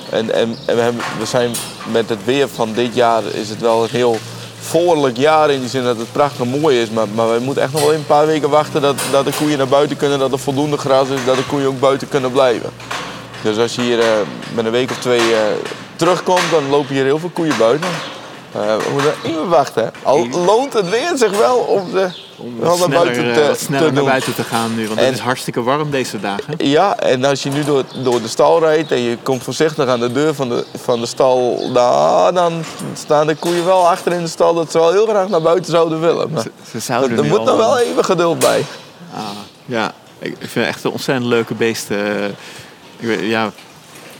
En, 0.09 0.33
en, 0.33 0.55
en 0.65 0.75
we, 0.75 0.81
hebben, 0.81 1.01
we 1.19 1.25
zijn 1.25 1.51
met 1.91 2.09
het 2.09 2.25
weer 2.25 2.49
van 2.49 2.73
dit 2.73 2.95
jaar 2.95 3.23
is 3.33 3.49
het 3.49 3.61
wel 3.61 3.83
een 3.83 3.89
heel 3.91 4.17
voorlijk 4.59 5.17
jaar 5.17 5.49
in 5.49 5.59
die 5.59 5.69
zin 5.69 5.83
dat 5.83 5.97
het 5.97 6.11
prachtig 6.11 6.45
mooi 6.45 6.81
is. 6.81 6.89
Maar, 6.89 7.07
maar 7.15 7.33
we 7.33 7.39
moeten 7.39 7.63
echt 7.63 7.71
nog 7.71 7.81
wel 7.81 7.93
een 7.93 8.05
paar 8.05 8.25
weken 8.25 8.49
wachten 8.49 8.81
dat, 8.81 8.95
dat 9.11 9.25
de 9.25 9.33
koeien 9.37 9.57
naar 9.57 9.67
buiten 9.67 9.97
kunnen, 9.97 10.19
dat 10.19 10.31
er 10.31 10.39
voldoende 10.39 10.77
gras 10.77 11.09
is, 11.09 11.25
dat 11.25 11.35
de 11.35 11.45
koeien 11.45 11.67
ook 11.67 11.79
buiten 11.79 12.09
kunnen 12.09 12.31
blijven. 12.31 12.69
Dus 13.41 13.57
als 13.57 13.75
je 13.75 13.81
hier 13.81 13.99
met 14.53 14.65
een 14.65 14.71
week 14.71 14.91
of 14.91 14.97
twee 14.97 15.29
uh, 15.29 15.37
terugkomt, 15.95 16.51
dan 16.51 16.69
lopen 16.69 16.95
hier 16.95 17.03
heel 17.03 17.19
veel 17.19 17.31
koeien 17.33 17.57
buiten. 17.57 17.89
Uh, 18.55 18.75
we 18.75 18.89
moeten 18.91 19.13
even 19.23 19.49
wachten. 19.49 19.91
Al 20.03 20.27
loont 20.29 20.73
het 20.73 20.89
weer 20.89 21.11
zich 21.15 21.37
wel 21.37 21.57
om 21.57 21.89
ze 21.91 22.09
om 22.37 22.59
wel 22.59 22.77
naar 22.77 22.89
buiten 22.89 23.33
te, 23.33 23.53
sneller 23.57 23.87
te 23.87 23.93
naar 23.93 24.03
buiten 24.03 24.35
te 24.35 24.43
gaan 24.43 24.75
nu, 24.75 24.87
want 24.87 24.99
en, 24.99 25.05
het 25.05 25.13
is 25.13 25.19
hartstikke 25.19 25.63
warm 25.63 25.91
deze 25.91 26.19
dagen. 26.19 26.53
Ja, 26.57 26.97
en 26.97 27.25
als 27.25 27.43
je 27.43 27.49
nu 27.49 27.63
door, 27.63 27.83
door 28.03 28.21
de 28.21 28.27
stal 28.27 28.59
rijdt 28.59 28.91
en 28.91 29.01
je 29.01 29.17
komt 29.23 29.43
voorzichtig 29.43 29.87
aan 29.87 29.99
de 29.99 30.11
deur 30.11 30.33
van 30.33 30.49
de, 30.49 30.65
van 30.83 30.99
de 30.99 31.05
stal, 31.05 31.69
nou, 31.73 32.33
dan 32.33 32.63
staan 32.93 33.27
de 33.27 33.35
koeien 33.35 33.65
wel 33.65 33.87
achter 33.87 34.11
in 34.11 34.21
de 34.21 34.27
stal 34.27 34.53
dat 34.53 34.71
ze 34.71 34.79
wel 34.79 34.91
heel 34.91 35.07
graag 35.07 35.29
naar 35.29 35.41
buiten 35.41 35.71
zouden 35.71 35.99
willen. 35.99 36.29
Maar 36.31 36.45
ze, 36.71 36.79
zouden 36.79 37.17
er 37.17 37.25
moet 37.25 37.43
nog 37.43 37.57
wel 37.57 37.79
even 37.79 38.05
geduld 38.05 38.39
bij. 38.39 38.65
Ah, 39.13 39.21
ja, 39.65 39.93
ik 40.19 40.35
vind 40.39 40.53
het 40.53 40.65
echt 40.65 40.83
een 40.83 40.91
ontzettend 40.91 41.27
leuke 41.27 41.53
beesten 41.53 42.35
ja, 43.07 43.51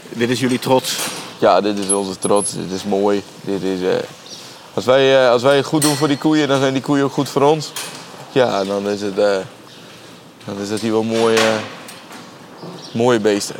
dit 0.10 0.30
is 0.30 0.40
jullie 0.40 0.60
trots. 0.60 0.98
Ja, 1.38 1.62
dit 1.62 1.78
is 1.78 1.92
onze 1.92 2.18
trots. 2.18 2.54
Dit 2.54 2.72
is 2.72 2.84
mooi. 2.84 3.24
Dit 3.42 3.64
is, 3.64 3.80
uh, 3.80 3.90
als, 4.74 4.86
wij, 4.86 5.24
uh, 5.24 5.30
als 5.30 5.42
wij 5.42 5.56
het 5.56 5.66
goed 5.66 5.82
doen 5.82 5.96
voor 5.96 6.08
die 6.08 6.18
koeien, 6.18 6.48
dan 6.48 6.60
zijn 6.60 6.74
die 6.74 6.82
koeien 6.82 7.04
ook 7.04 7.12
goed 7.12 7.30
voor 7.30 7.42
ons. 7.42 7.72
Ja, 8.32 8.64
dan 8.64 8.90
is 8.90 9.02
het, 9.02 9.18
uh, 9.18 9.38
dan 10.46 10.60
is 10.62 10.70
het 10.70 10.82
hier 10.82 10.92
wel 10.92 11.04
mooie, 11.04 11.52
mooie 12.94 13.20
beesten. 13.20 13.56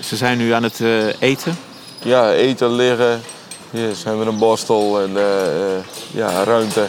Ze 0.00 0.16
zijn 0.16 0.38
nu 0.38 0.50
aan 0.50 0.62
het 0.62 0.80
eten? 1.18 1.58
Ja, 2.02 2.32
eten, 2.32 2.70
liggen. 2.70 3.22
Hier 3.70 3.94
zijn 3.94 4.18
we 4.18 4.24
een 4.24 4.38
borstel 4.38 5.00
en 5.00 5.16
ja, 6.10 6.44
ruimte. 6.44 6.88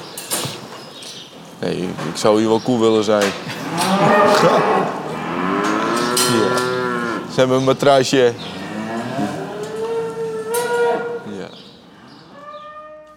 Nee, 1.59 1.75
ik 1.81 2.15
zou 2.15 2.39
hier 2.39 2.47
wel 2.47 2.59
koe 2.59 2.79
willen 2.79 3.03
zijn. 3.03 3.31
Ze 7.33 7.39
hebben 7.39 7.57
een 7.57 7.63
matrasje. 7.63 8.33
Ja. 11.37 11.49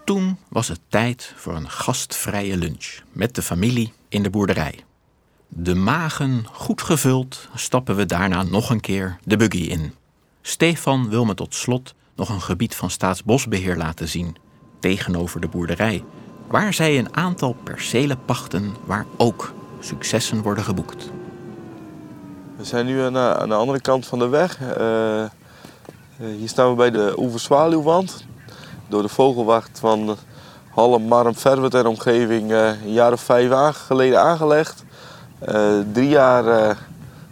Toen 0.05 0.39
was 0.49 0.69
het 0.69 0.81
tijd 0.89 1.33
voor 1.37 1.55
een 1.55 1.71
gastvrije 1.71 2.57
lunch 2.57 3.01
met 3.13 3.35
de 3.35 3.43
familie 3.43 3.93
in 4.09 4.23
de 4.23 4.31
boerderij. 4.31 4.85
De 5.49 5.75
magen 5.75 6.45
goed 6.53 6.83
gevuld 6.83 7.49
stappen 7.55 7.97
we 7.97 8.07
daarna 8.07 8.43
nog 8.43 8.71
een 8.71 8.81
keer 8.81 9.19
de 9.25 9.37
buggy 9.37 9.65
in. 9.65 9.95
Stefan 10.43 11.09
wil 11.09 11.25
me 11.25 11.35
tot 11.35 11.55
slot 11.55 11.95
nog 12.15 12.29
een 12.29 12.43
gebied 12.43 12.75
van 12.75 12.91
staatsbosbeheer 12.91 13.77
laten 13.77 14.09
zien, 14.09 14.37
tegenover 14.79 15.41
de 15.41 15.49
boerderij, 15.49 16.05
waar 16.49 16.75
zij 16.75 16.99
een 16.99 17.17
aantal 17.17 17.57
percelen 17.65 18.25
pachten 18.25 18.75
waar 18.85 19.07
ook 19.17 19.53
successen 19.81 20.43
worden 20.43 20.65
geboekt. 20.65 21.11
We 22.57 22.65
zijn 22.65 22.87
nu 22.87 23.01
aan, 23.01 23.17
aan 23.17 23.49
de 23.49 23.55
andere 23.55 23.81
kant 23.81 24.07
van 24.07 24.19
de 24.19 24.29
weg. 24.29 24.59
Uh, 24.61 25.25
hier 26.39 26.49
staan 26.49 26.71
we 26.71 26.77
bij 26.77 26.91
de 26.91 27.15
Oeverzwaluwwand. 27.17 28.25
Door 28.89 29.03
de 29.03 29.09
vogelwacht 29.09 29.79
van 29.79 30.17
Halle, 30.71 30.99
Marm, 30.99 31.35
Verwet 31.35 31.75
en 31.75 31.87
omgeving 31.87 32.51
uh, 32.51 32.67
een 32.85 32.93
jaar 32.93 33.13
of 33.13 33.21
vijf 33.21 33.77
geleden 33.77 34.21
aangelegd. 34.21 34.85
Eh, 35.39 35.73
drie 35.93 36.09
jaar 36.09 36.47
eh, 36.47 36.77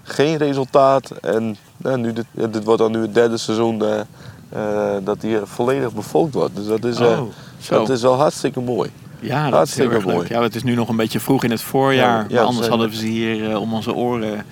geen 0.03 0.37
resultaat. 0.37 1.11
En 1.11 1.57
nou, 1.77 1.99
nu 1.99 2.13
dit, 2.13 2.25
dit 2.33 2.65
wordt 2.65 2.81
dan 2.81 2.93
nu 2.93 3.01
het 3.01 3.15
derde 3.15 3.37
seizoen 3.37 3.83
eh, 3.85 4.01
eh, 4.49 5.05
dat 5.05 5.23
hier 5.23 5.41
volledig 5.47 5.93
bevolkt 5.95 6.35
wordt. 6.35 6.57
Dus 6.57 6.67
dat 6.67 6.85
is, 6.85 6.99
eh, 6.99 7.21
Oh, 7.21 7.29
dat 7.69 7.89
is 7.89 8.03
wel 8.03 8.15
hartstikke 8.15 8.61
mooi. 8.61 8.91
Ja, 9.21 9.37
dat 9.43 9.47
is 9.49 9.55
Hartstikke 9.57 9.89
heel 9.89 9.97
erg 9.99 10.07
leuk. 10.07 10.15
mooi. 10.17 10.29
Ja, 10.29 10.43
het 10.43 10.55
is 10.55 10.63
nu 10.63 10.75
nog 10.75 10.89
een 10.89 10.97
beetje 10.97 11.21
vroeg 11.21 11.45
in 11.45 11.51
het 11.51 11.63
voorjaar. 11.63 12.19
Ja, 12.23 12.25
ja, 12.29 12.35
maar 12.35 12.45
anders 12.45 12.69
hadden 12.69 12.89
we 12.91 12.97
ze 12.97 13.07
hier 13.07 13.51
eh, 13.51 13.61
om 13.61 13.75
onze 13.75 13.95
oren 13.95 14.45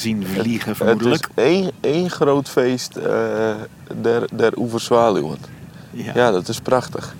zien 0.00 0.26
vliegen, 0.26 0.68
Het 0.68 0.76
vermoedelijk. 0.76 1.28
is 1.34 1.44
één, 1.44 1.70
één 1.80 2.10
groot 2.10 2.48
feest 2.48 2.96
eh, 2.96 3.12
der, 4.00 4.22
der 4.32 4.52
oeverzwaluwen. 4.58 5.38
Ja. 5.90 6.12
Ja, 6.14 6.30
dat 6.30 6.48
is 6.48 6.60
prachtig. 6.60 7.14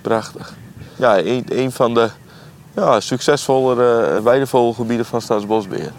Prachtig. 0.00 0.54
Ja, 0.96 1.18
een, 1.18 1.44
een 1.48 1.72
van 1.72 1.94
de 1.94 2.08
ja, 2.76 3.00
succesvollere 3.00 4.22
weidevogelgebieden 4.22 5.06
van 5.06 5.20
Staatsbosbeheer. 5.20 5.92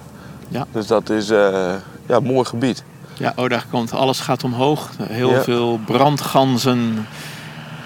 Ja. 0.48 0.66
Dus 0.72 0.88
dat 0.88 1.10
is 1.10 1.30
eh, 1.30 1.74
ja, 2.06 2.16
een 2.16 2.24
mooi 2.24 2.46
gebied. 2.46 2.84
Ja, 3.14 3.34
oh, 3.36 3.50
daar 3.50 3.66
komt 3.72 3.94
alles 3.94 4.20
gaat 4.20 4.44
omhoog. 4.44 4.90
Heel 5.02 5.30
Ja. 5.30 5.42
veel 5.44 5.80
brandganzen 5.86 7.08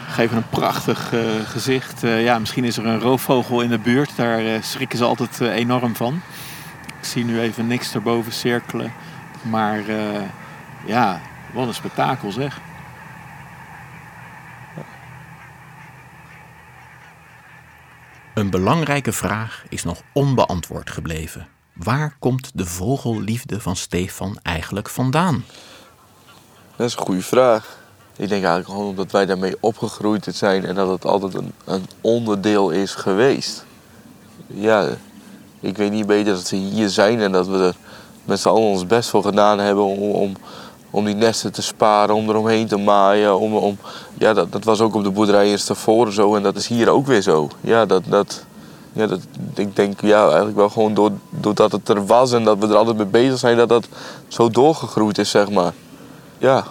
geven 0.10 0.38
een 0.38 0.49
prachtig 0.49 1.13
eh, 1.13 1.19
gezicht. 1.47 2.01
Ja, 2.01 2.39
misschien 2.39 2.63
is 2.63 2.77
er 2.77 2.86
een 2.86 2.99
roofvogel 2.99 3.62
in 3.62 3.69
de 3.69 3.77
buurt. 3.80 4.10
Daar 4.15 4.41
schrikken 4.63 4.97
ze 4.97 5.03
altijd 5.03 5.39
enorm 5.39 5.95
van. 5.95 6.21
Ik 7.00 7.06
zie 7.06 7.26
nu 7.26 7.40
even 7.40 7.68
niks 7.68 7.94
erboven 7.94 8.32
cirkelen. 8.32 8.94
Maar 9.42 9.88
eh, 9.88 10.22
ja, 10.86 11.22
wat 11.54 11.68
een 11.68 11.74
spektakel 11.74 12.32
zeg. 12.32 12.60
Een 18.34 18.50
belangrijke 18.50 19.12
vraag 19.12 19.64
is 19.70 19.84
nog 19.84 20.02
onbeantwoord 20.12 20.90
gebleven. 20.90 21.48
Waar 21.74 22.16
komt 22.20 22.52
de 22.54 22.66
vogelliefde 22.66 23.60
van 23.62 23.76
Stefan 23.76 24.40
eigenlijk 24.44 24.90
vandaan? 24.90 25.46
Dat 26.76 26.88
is 26.88 26.96
een 26.96 27.02
goede 27.02 27.22
vraag. 27.22 27.78
Ik 28.12 28.30
denk 28.30 28.44
eigenlijk 28.44 28.68
gewoon 28.68 28.88
omdat 28.88 29.12
wij 29.12 29.26
daarmee 29.26 29.58
opgegroeid 29.60 30.28
zijn 30.32 30.66
en 30.66 30.76
dat 30.76 30.90
het 30.90 31.06
altijd 31.06 31.34
een, 31.34 31.54
een 31.66 31.86
onderdeel 32.02 32.70
is 32.70 32.96
geweest. 32.96 33.66
Ja, 34.48 34.88
ik 35.60 35.78
weet 35.78 35.91
niet 35.91 36.06
beter 36.06 36.34
dat 36.34 36.48
ze 36.48 36.56
hier 36.56 36.89
zijn 36.89 37.22
en 37.22 37.32
dat 37.32 37.48
we 37.48 37.58
er 37.58 37.76
met 38.26 38.39
z'n 38.39 38.48
allen 38.48 38.62
ons 38.62 38.86
best 38.86 39.10
voor 39.10 39.24
gedaan 39.24 39.60
hebben 39.60 39.84
om, 39.84 40.00
om, 40.00 40.34
om 40.89 41.06
die 41.06 41.15
nesten 41.15 41.52
te 41.52 41.62
sparen, 41.62 42.15
om 42.15 42.30
eromheen 42.30 42.67
te 42.67 42.78
maaien. 42.78 43.39
Om, 43.39 43.56
om, 43.56 43.78
ja, 44.17 44.34
dat, 44.34 44.52
dat 44.52 44.63
was 44.63 44.82
ook 44.82 44.96
op 44.96 45.04
de 45.04 45.12
boerderij 45.12 45.50
in 45.50 45.60
Stavoren 45.60 46.13
zo 46.13 46.36
en 46.36 46.43
dat 46.43 46.56
is 46.56 46.67
hier 46.67 46.89
ook 46.89 47.08
weer 47.08 47.22
zo. 47.22 47.50
Ja, 47.62 47.86
dat, 47.86 48.04
dat, 48.08 48.46
ja, 48.93 49.08
dat, 49.08 49.20
ik 49.56 49.76
denk 49.76 50.02
ja, 50.02 50.26
eigenlijk 50.26 50.58
wel 50.58 50.70
gewoon 50.70 50.93
door, 50.93 51.12
doordat 51.30 51.72
het 51.72 51.89
er 51.89 52.06
was 52.06 52.32
en 52.32 52.43
dat 52.43 52.58
we 52.58 52.67
er 52.67 52.76
altijd 52.76 52.98
mee 52.98 53.06
bezig 53.06 53.38
zijn, 53.38 53.58
dat 53.58 53.70
dat 53.70 53.88
zo 54.28 54.50
doorgegroeid 54.50 55.17
is, 55.17 55.30
zeg 55.30 55.50
maar. 55.50 55.74
Ja, 56.38 56.65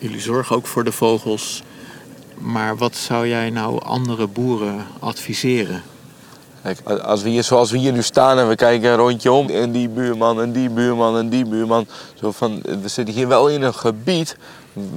Jullie 0.00 0.20
zorgen 0.20 0.56
ook 0.56 0.66
voor 0.66 0.84
de 0.84 0.92
vogels. 0.92 1.62
Maar 2.38 2.76
wat 2.76 2.96
zou 2.96 3.28
jij 3.28 3.50
nou 3.50 3.82
andere 3.82 4.26
boeren 4.26 4.86
adviseren? 4.98 5.82
Kijk, 6.62 6.80
als 7.02 7.22
we 7.22 7.28
hier, 7.28 7.44
zoals 7.44 7.70
we 7.70 7.78
hier 7.78 7.92
nu 7.92 8.02
staan 8.02 8.38
en 8.38 8.48
we 8.48 8.54
kijken 8.54 8.96
rondje 8.96 9.32
om... 9.32 9.48
en 9.48 9.72
die 9.72 9.88
buurman 9.88 10.40
en 10.40 10.52
die 10.52 10.70
buurman 10.70 11.16
en 11.16 11.28
die 11.28 11.44
buurman... 11.44 11.86
Zo 12.14 12.30
van, 12.30 12.60
we 12.82 12.88
zitten 12.88 13.14
hier 13.14 13.28
wel 13.28 13.48
in 13.48 13.62
een 13.62 13.74
gebied 13.74 14.36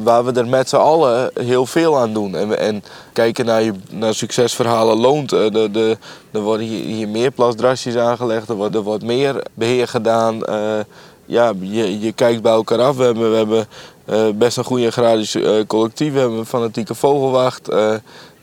waar 0.03 0.25
we 0.25 0.31
er 0.31 0.47
met 0.47 0.69
z'n 0.69 0.75
allen 0.75 1.31
heel 1.33 1.65
veel 1.65 1.97
aan 1.97 2.13
doen. 2.13 2.35
En, 2.35 2.59
en 2.59 2.83
kijken 3.13 3.45
naar, 3.45 3.63
je, 3.63 3.73
naar 3.89 4.13
succesverhalen 4.13 4.97
loont. 4.97 5.31
Eh, 5.31 5.51
de, 5.51 5.71
de, 5.71 5.97
er 6.31 6.41
worden 6.41 6.65
hier, 6.65 7.07
meer 7.07 7.31
plasdrasjes 7.31 7.95
aangelegd, 7.95 8.49
er 8.49 8.55
wordt, 8.55 8.75
er 8.75 8.81
wordt 8.81 9.03
meer 9.03 9.43
beheer 9.53 9.87
gedaan. 9.87 10.43
Eh, 10.43 10.79
ja, 11.25 11.53
je, 11.59 11.99
je 11.99 12.11
kijkt 12.11 12.41
bij 12.41 12.51
elkaar 12.51 12.81
af. 12.81 12.95
We 12.95 13.03
hebben, 13.03 13.31
we 13.31 13.37
hebben 13.37 13.67
eh, 14.05 14.27
best 14.35 14.57
een 14.57 14.63
goede 14.63 14.87
eh, 14.87 15.65
collectief. 15.67 16.13
We 16.13 16.19
hebben 16.19 16.37
een 16.39 16.45
fanatieke 16.45 16.95
vogelwacht. 16.95 17.69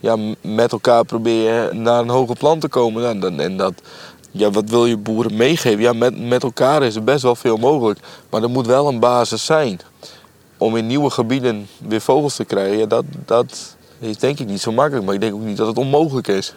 Ja, 0.01 0.17
met 0.41 0.73
elkaar 0.73 1.05
proberen 1.05 1.83
naar 1.83 2.01
een 2.01 2.09
hoger 2.09 2.37
plan 2.37 2.59
te 2.59 2.69
komen. 2.69 3.03
Ja, 3.03 3.15
dan- 3.15 3.41
en 3.41 3.57
dat, 3.57 3.73
ja, 4.31 4.51
wat 4.51 4.71
wil 4.71 4.87
je 4.87 4.97
boeren 4.97 5.37
meegeven? 5.37 5.81
Ja, 5.81 5.93
met, 5.93 6.29
met 6.29 6.43
elkaar 6.43 6.83
is 6.83 6.95
er 6.97 7.05
best 7.05 7.23
wel 7.23 7.35
veel 7.37 7.57
mogelijk. 7.57 7.99
Maar 8.31 8.43
er 8.43 8.51
moet 8.51 8.67
wel 8.67 8.89
een 8.89 8.99
basis 9.01 9.45
zijn. 9.45 9.81
Om 10.59 10.77
in 10.77 10.87
nieuwe 10.87 11.11
gebieden 11.11 11.67
weer 11.79 12.01
vogels 12.01 12.37
te 12.37 12.45
krijgen, 12.45 12.79
ja, 12.79 12.87
dat, 12.87 13.05
dat 13.25 13.77
is 13.99 14.19
denk 14.19 14.39
ik 14.39 14.47
niet 14.47 14.61
zo 14.61 14.73
makkelijk. 14.73 15.05
Maar 15.05 15.15
ik 15.15 15.21
denk 15.21 15.35
ook 15.35 15.41
niet 15.41 15.57
dat 15.57 15.67
het 15.67 15.79
onmogelijk 15.79 16.29
is. 16.29 16.55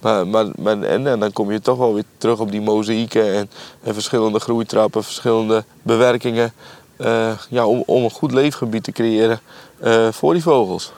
Maar, 0.00 0.26
maar, 0.26 0.46
maar 0.58 0.80
en, 0.82 1.06
en 1.06 1.20
dan 1.20 1.32
kom 1.32 1.52
je 1.52 1.60
toch 1.60 1.78
wel 1.78 1.94
weer 1.94 2.04
terug 2.18 2.38
op 2.40 2.50
die 2.50 2.60
mozaïeken 2.60 3.34
en, 3.34 3.50
en 3.82 3.94
verschillende 3.94 4.40
groeitrappen, 4.40 5.04
verschillende 5.04 5.64
bewerkingen. 5.82 6.52
eh, 6.96 7.30
ja, 7.48 7.66
om, 7.66 7.82
om 7.86 8.04
een 8.04 8.10
goed 8.10 8.32
leefgebied 8.32 8.84
te 8.84 8.92
creëren 8.92 9.40
eh, 9.80 10.08
voor 10.12 10.32
die 10.32 10.42
vogels. 10.42 10.92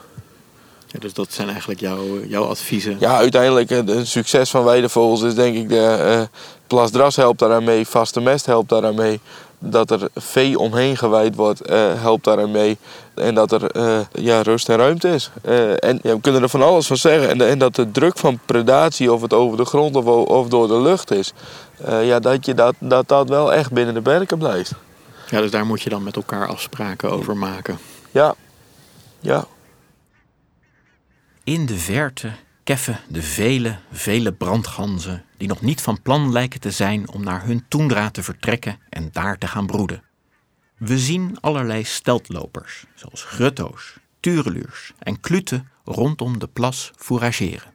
Ja, 0.97 1.03
dus 1.03 1.13
dat 1.13 1.33
zijn 1.33 1.49
eigenlijk 1.49 1.79
jouw, 1.79 2.23
jouw 2.27 2.43
adviezen. 2.43 2.97
Ja, 2.99 3.15
uiteindelijk 3.17 3.69
het 3.69 3.89
het 3.89 4.07
succes 4.07 4.49
van 4.49 4.63
weidevogels 4.63 5.21
is 5.21 5.35
denk 5.35 5.55
ik 5.55 5.69
de 5.69 5.85
eh 5.85 6.21
plasdras 6.67 7.15
helpt 7.15 7.39
daaraan 7.39 7.63
mee, 7.63 7.87
vaste 7.87 8.21
mest 8.21 8.45
helpt 8.45 8.69
daaraan 8.69 8.95
mee. 8.95 9.19
Dat 9.59 9.91
er 9.91 10.09
vee 10.15 10.59
omheen 10.59 10.97
gewijd 10.97 11.35
wordt, 11.35 11.61
eh, 11.61 12.01
helpt 12.01 12.23
daaraan 12.23 12.51
mee. 12.51 12.77
En 13.13 13.35
dat 13.35 13.51
er 13.51 13.71
eh, 13.71 13.99
ja, 14.11 14.41
rust 14.41 14.69
en 14.69 14.77
ruimte 14.77 15.07
is. 15.07 15.31
Eh, 15.41 15.83
en 15.83 15.99
ja, 16.03 16.13
we 16.13 16.21
kunnen 16.21 16.41
er 16.41 16.49
van 16.49 16.61
alles 16.61 16.87
van 16.87 16.97
zeggen. 16.97 17.29
En, 17.29 17.47
en 17.47 17.59
dat 17.59 17.75
de 17.75 17.91
druk 17.91 18.17
van 18.17 18.39
predatie, 18.45 19.13
of 19.13 19.21
het 19.21 19.33
over 19.33 19.57
de 19.57 19.65
grond 19.65 19.95
of, 20.27 20.47
door 20.47 20.67
de 20.67 20.81
lucht 20.81 21.11
is, 21.11 21.33
eh, 21.85 22.07
ja, 22.07 22.19
dat, 22.19 22.45
je 22.45 22.53
dat, 22.53 22.75
dat 22.79 23.07
dat 23.07 23.29
wel 23.29 23.53
echt 23.53 23.71
binnen 23.71 23.93
de 23.93 24.01
perken 24.01 24.37
blijft. 24.37 24.71
Ja, 25.29 25.41
dus 25.41 25.51
daar 25.51 25.65
moet 25.65 25.81
je 25.81 25.89
dan 25.89 26.03
met 26.03 26.15
elkaar 26.15 26.47
afspraken 26.47 27.11
over 27.11 27.37
maken. 27.37 27.77
Ja, 28.11 28.35
ja. 29.19 29.45
In 31.47 31.65
de 31.65 31.77
verte 31.77 32.31
keffen 32.63 32.99
de 33.09 33.21
vele, 33.21 33.77
vele 33.91 34.33
brandganzen 34.33 35.25
die 35.37 35.47
nog 35.47 35.61
niet 35.61 35.81
van 35.81 36.01
plan 36.01 36.31
lijken 36.31 36.59
te 36.59 36.71
zijn 36.71 37.09
om 37.09 37.23
naar 37.23 37.45
hun 37.45 37.67
toendra 37.67 38.09
te 38.09 38.23
vertrekken 38.23 38.79
en 38.89 39.09
daar 39.11 39.37
te 39.37 39.47
gaan 39.47 39.65
broeden. 39.65 40.03
We 40.77 40.99
zien 40.99 41.39
allerlei 41.39 41.83
steltlopers, 41.83 42.85
zoals 42.95 43.23
grutto's, 43.23 43.97
tureluurs 44.19 44.93
en 44.99 45.19
kluten 45.19 45.69
rondom 45.83 46.39
de 46.39 46.47
plas 46.47 46.91
fourageren. 46.95 47.73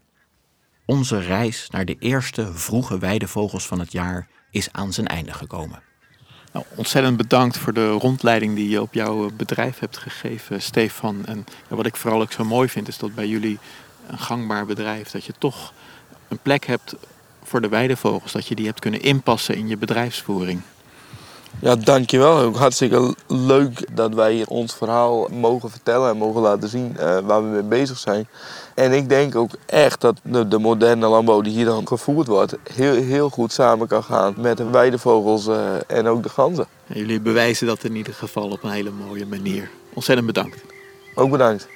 Onze 0.87 1.19
reis 1.19 1.71
naar 1.71 1.85
de 1.85 1.97
eerste 1.99 2.55
vroege 2.55 2.99
weidevogels 2.99 3.67
van 3.67 3.79
het 3.79 3.93
jaar 3.93 4.29
is 4.51 4.73
aan 4.73 4.93
zijn 4.93 5.07
einde 5.07 5.33
gekomen. 5.33 5.83
Nou, 6.53 6.65
ontzettend 6.75 7.17
bedankt 7.17 7.59
voor 7.59 7.73
de 7.73 7.91
rondleiding 7.91 8.55
die 8.55 8.69
je 8.69 8.81
op 8.81 8.95
jouw 8.95 9.31
bedrijf 9.37 9.79
hebt 9.79 9.97
gegeven, 9.97 10.62
Stefan. 10.62 11.27
En 11.27 11.45
wat 11.69 11.87
ik 11.87 11.97
vooral 11.97 12.21
ook 12.21 12.33
zo 12.33 12.45
mooi 12.45 12.69
vind, 12.69 12.88
is 12.88 12.99
dat 12.99 13.15
bij 13.15 13.27
jullie 13.27 13.59
een 14.07 14.19
gangbaar 14.19 14.67
bedrijf, 14.67 15.11
dat 15.11 15.25
je 15.25 15.33
toch 15.38 15.73
een 16.29 16.38
plek 16.43 16.67
hebt 16.67 16.95
voor 17.43 17.61
de 17.61 17.69
weidevogels, 17.69 18.33
dat 18.33 18.47
je 18.47 18.55
die 18.55 18.67
hebt 18.67 18.81
kunnen 18.81 19.03
inpassen 19.03 19.55
in 19.55 19.69
je 19.69 19.77
bedrijfsvoering. 19.77 20.61
Ja, 21.59 21.77
dankjewel. 21.77 22.38
Ook 22.38 22.57
hartstikke 22.57 23.15
leuk 23.27 23.97
dat 23.97 24.15
wij 24.15 24.45
ons 24.49 24.75
verhaal 24.75 25.29
mogen 25.29 25.71
vertellen 25.71 26.11
en 26.11 26.17
mogen 26.17 26.41
laten 26.41 26.69
zien 26.69 26.97
eh, 26.97 27.19
waar 27.19 27.43
we 27.43 27.49
mee 27.49 27.62
bezig 27.62 27.99
zijn. 27.99 28.29
En 28.75 28.93
ik 28.93 29.09
denk 29.09 29.37
ook 29.37 29.51
echt 29.67 30.01
dat 30.01 30.21
de, 30.23 30.49
de 30.49 30.59
moderne 30.59 31.07
landbouw 31.07 31.41
die 31.41 31.53
hier 31.53 31.65
dan 31.65 31.87
gevoerd 31.87 32.27
wordt, 32.27 32.57
heel, 32.73 32.95
heel 32.95 33.31
goed 33.31 33.53
samen 33.53 33.87
kan 33.87 34.05
gaan 34.05 34.35
met 34.37 34.57
de 34.57 34.71
weidevogels 34.71 35.47
eh, 35.47 35.75
en 35.87 36.07
ook 36.07 36.23
de 36.23 36.29
ganzen. 36.29 36.67
En 36.87 36.99
jullie 36.99 37.21
bewijzen 37.21 37.67
dat 37.67 37.85
in 37.85 37.97
ieder 37.97 38.15
geval 38.15 38.51
op 38.51 38.63
een 38.63 38.71
hele 38.71 38.91
mooie 38.91 39.27
manier. 39.27 39.71
Ontzettend 39.95 40.27
bedankt. 40.27 40.65
Ook 41.15 41.31
bedankt. 41.31 41.69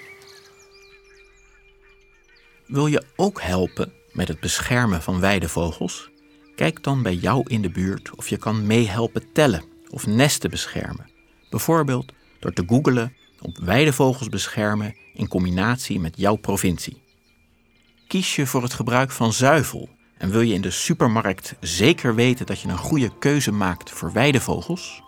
Wil 2.66 2.87
je 2.87 3.03
ook 3.16 3.41
helpen 3.41 3.93
met 4.12 4.29
het 4.29 4.41
beschermen 4.41 5.03
van 5.03 5.20
weidevogels? 5.20 6.11
Kijk 6.55 6.83
dan 6.83 7.03
bij 7.03 7.14
jou 7.14 7.43
in 7.47 7.62
de 7.62 7.70
buurt 7.70 8.11
of 8.16 8.29
je 8.29 8.37
kan 8.37 8.66
meehelpen 8.66 9.33
tellen 9.33 9.64
of 9.91 10.07
nesten 10.07 10.51
beschermen. 10.51 11.11
Bijvoorbeeld 11.51 12.12
door 12.41 12.53
te 12.53 12.64
googelen 12.66 13.16
op 13.41 13.59
weidevogels 13.59 14.29
beschermen 14.29 14.95
in 15.17 15.29
combinatie 15.29 16.01
met 16.01 16.14
jouw 16.17 16.37
provincie. 16.37 17.03
Kies 18.07 18.37
je 18.37 18.47
voor 18.47 18.62
het 18.62 18.75
gebruik 18.75 19.11
van 19.11 19.33
zuivel 19.33 19.89
en 20.19 20.31
wil 20.31 20.41
je 20.41 20.55
in 20.55 20.61
de 20.61 20.71
supermarkt 20.71 21.55
zeker 21.61 22.14
weten 22.14 22.47
dat 22.47 22.61
je 22.61 22.69
een 22.69 22.79
goede 22.79 23.19
keuze 23.19 23.53
maakt 23.53 23.91
voor 23.91 24.12
weidevogels? 24.12 25.03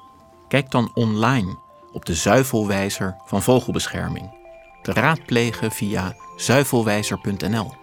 Kijk 0.49 0.71
dan 0.71 0.91
online 0.95 1.59
op 1.93 2.05
de 2.05 2.15
zuivelwijzer 2.15 3.17
van 3.27 3.43
vogelbescherming. 3.43 4.37
Te 4.83 4.93
raadplegen 4.93 5.71
via 5.71 6.17
zuivelwijzer.nl. 6.37 7.75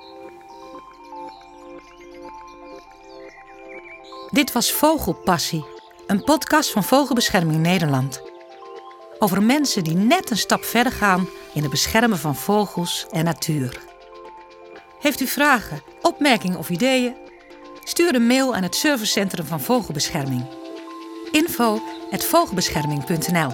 Dit 4.31 4.51
was 4.51 4.71
Vogelpassie, 4.71 5.65
een 6.07 6.23
podcast 6.23 6.71
van 6.71 6.83
Vogelbescherming 6.83 7.59
Nederland. 7.59 8.21
Over 9.19 9.43
mensen 9.43 9.83
die 9.83 9.95
net 9.95 10.31
een 10.31 10.37
stap 10.37 10.63
verder 10.63 10.91
gaan 10.91 11.27
in 11.55 11.61
het 11.61 11.71
beschermen 11.71 12.17
van 12.17 12.35
vogels 12.35 13.05
en 13.11 13.23
natuur. 13.23 13.79
Heeft 14.99 15.21
u 15.21 15.27
vragen, 15.27 15.81
opmerkingen 16.01 16.57
of 16.57 16.69
ideeën? 16.69 17.15
Stuur 17.83 18.15
een 18.15 18.27
mail 18.27 18.55
aan 18.55 18.63
het 18.63 18.75
servicecentrum 18.75 19.45
van 19.45 19.61
Vogelbescherming. 19.61 20.45
info@vogelbescherming.nl 21.31 23.51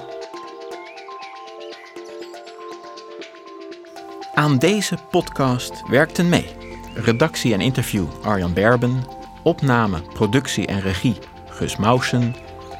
Aan 4.34 4.58
deze 4.58 4.98
podcast 5.10 5.84
werkten 5.88 6.30
mee 6.30 6.62
redactie 6.94 7.54
en 7.54 7.62
interview 7.62 8.06
Arjan 8.22 8.54
Berben, 8.54 9.04
opname, 9.44 10.02
productie 10.14 10.68
en 10.68 10.82
regie 10.82 11.18
Gus 11.50 11.78
Mausen, 11.78 12.36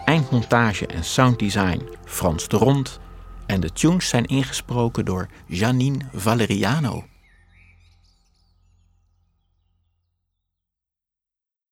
eindmontage 0.06 0.86
en 0.86 1.04
sounddesign 1.04 1.90
Frans 2.06 2.48
de 2.48 2.58
Rond 2.58 3.00
en 3.52 3.62
de 3.62 3.72
tunes 3.74 4.08
zijn 4.08 4.26
ingesproken 4.26 5.06
door 5.06 5.28
Janine 5.46 6.00
Valeriano. 6.14 7.04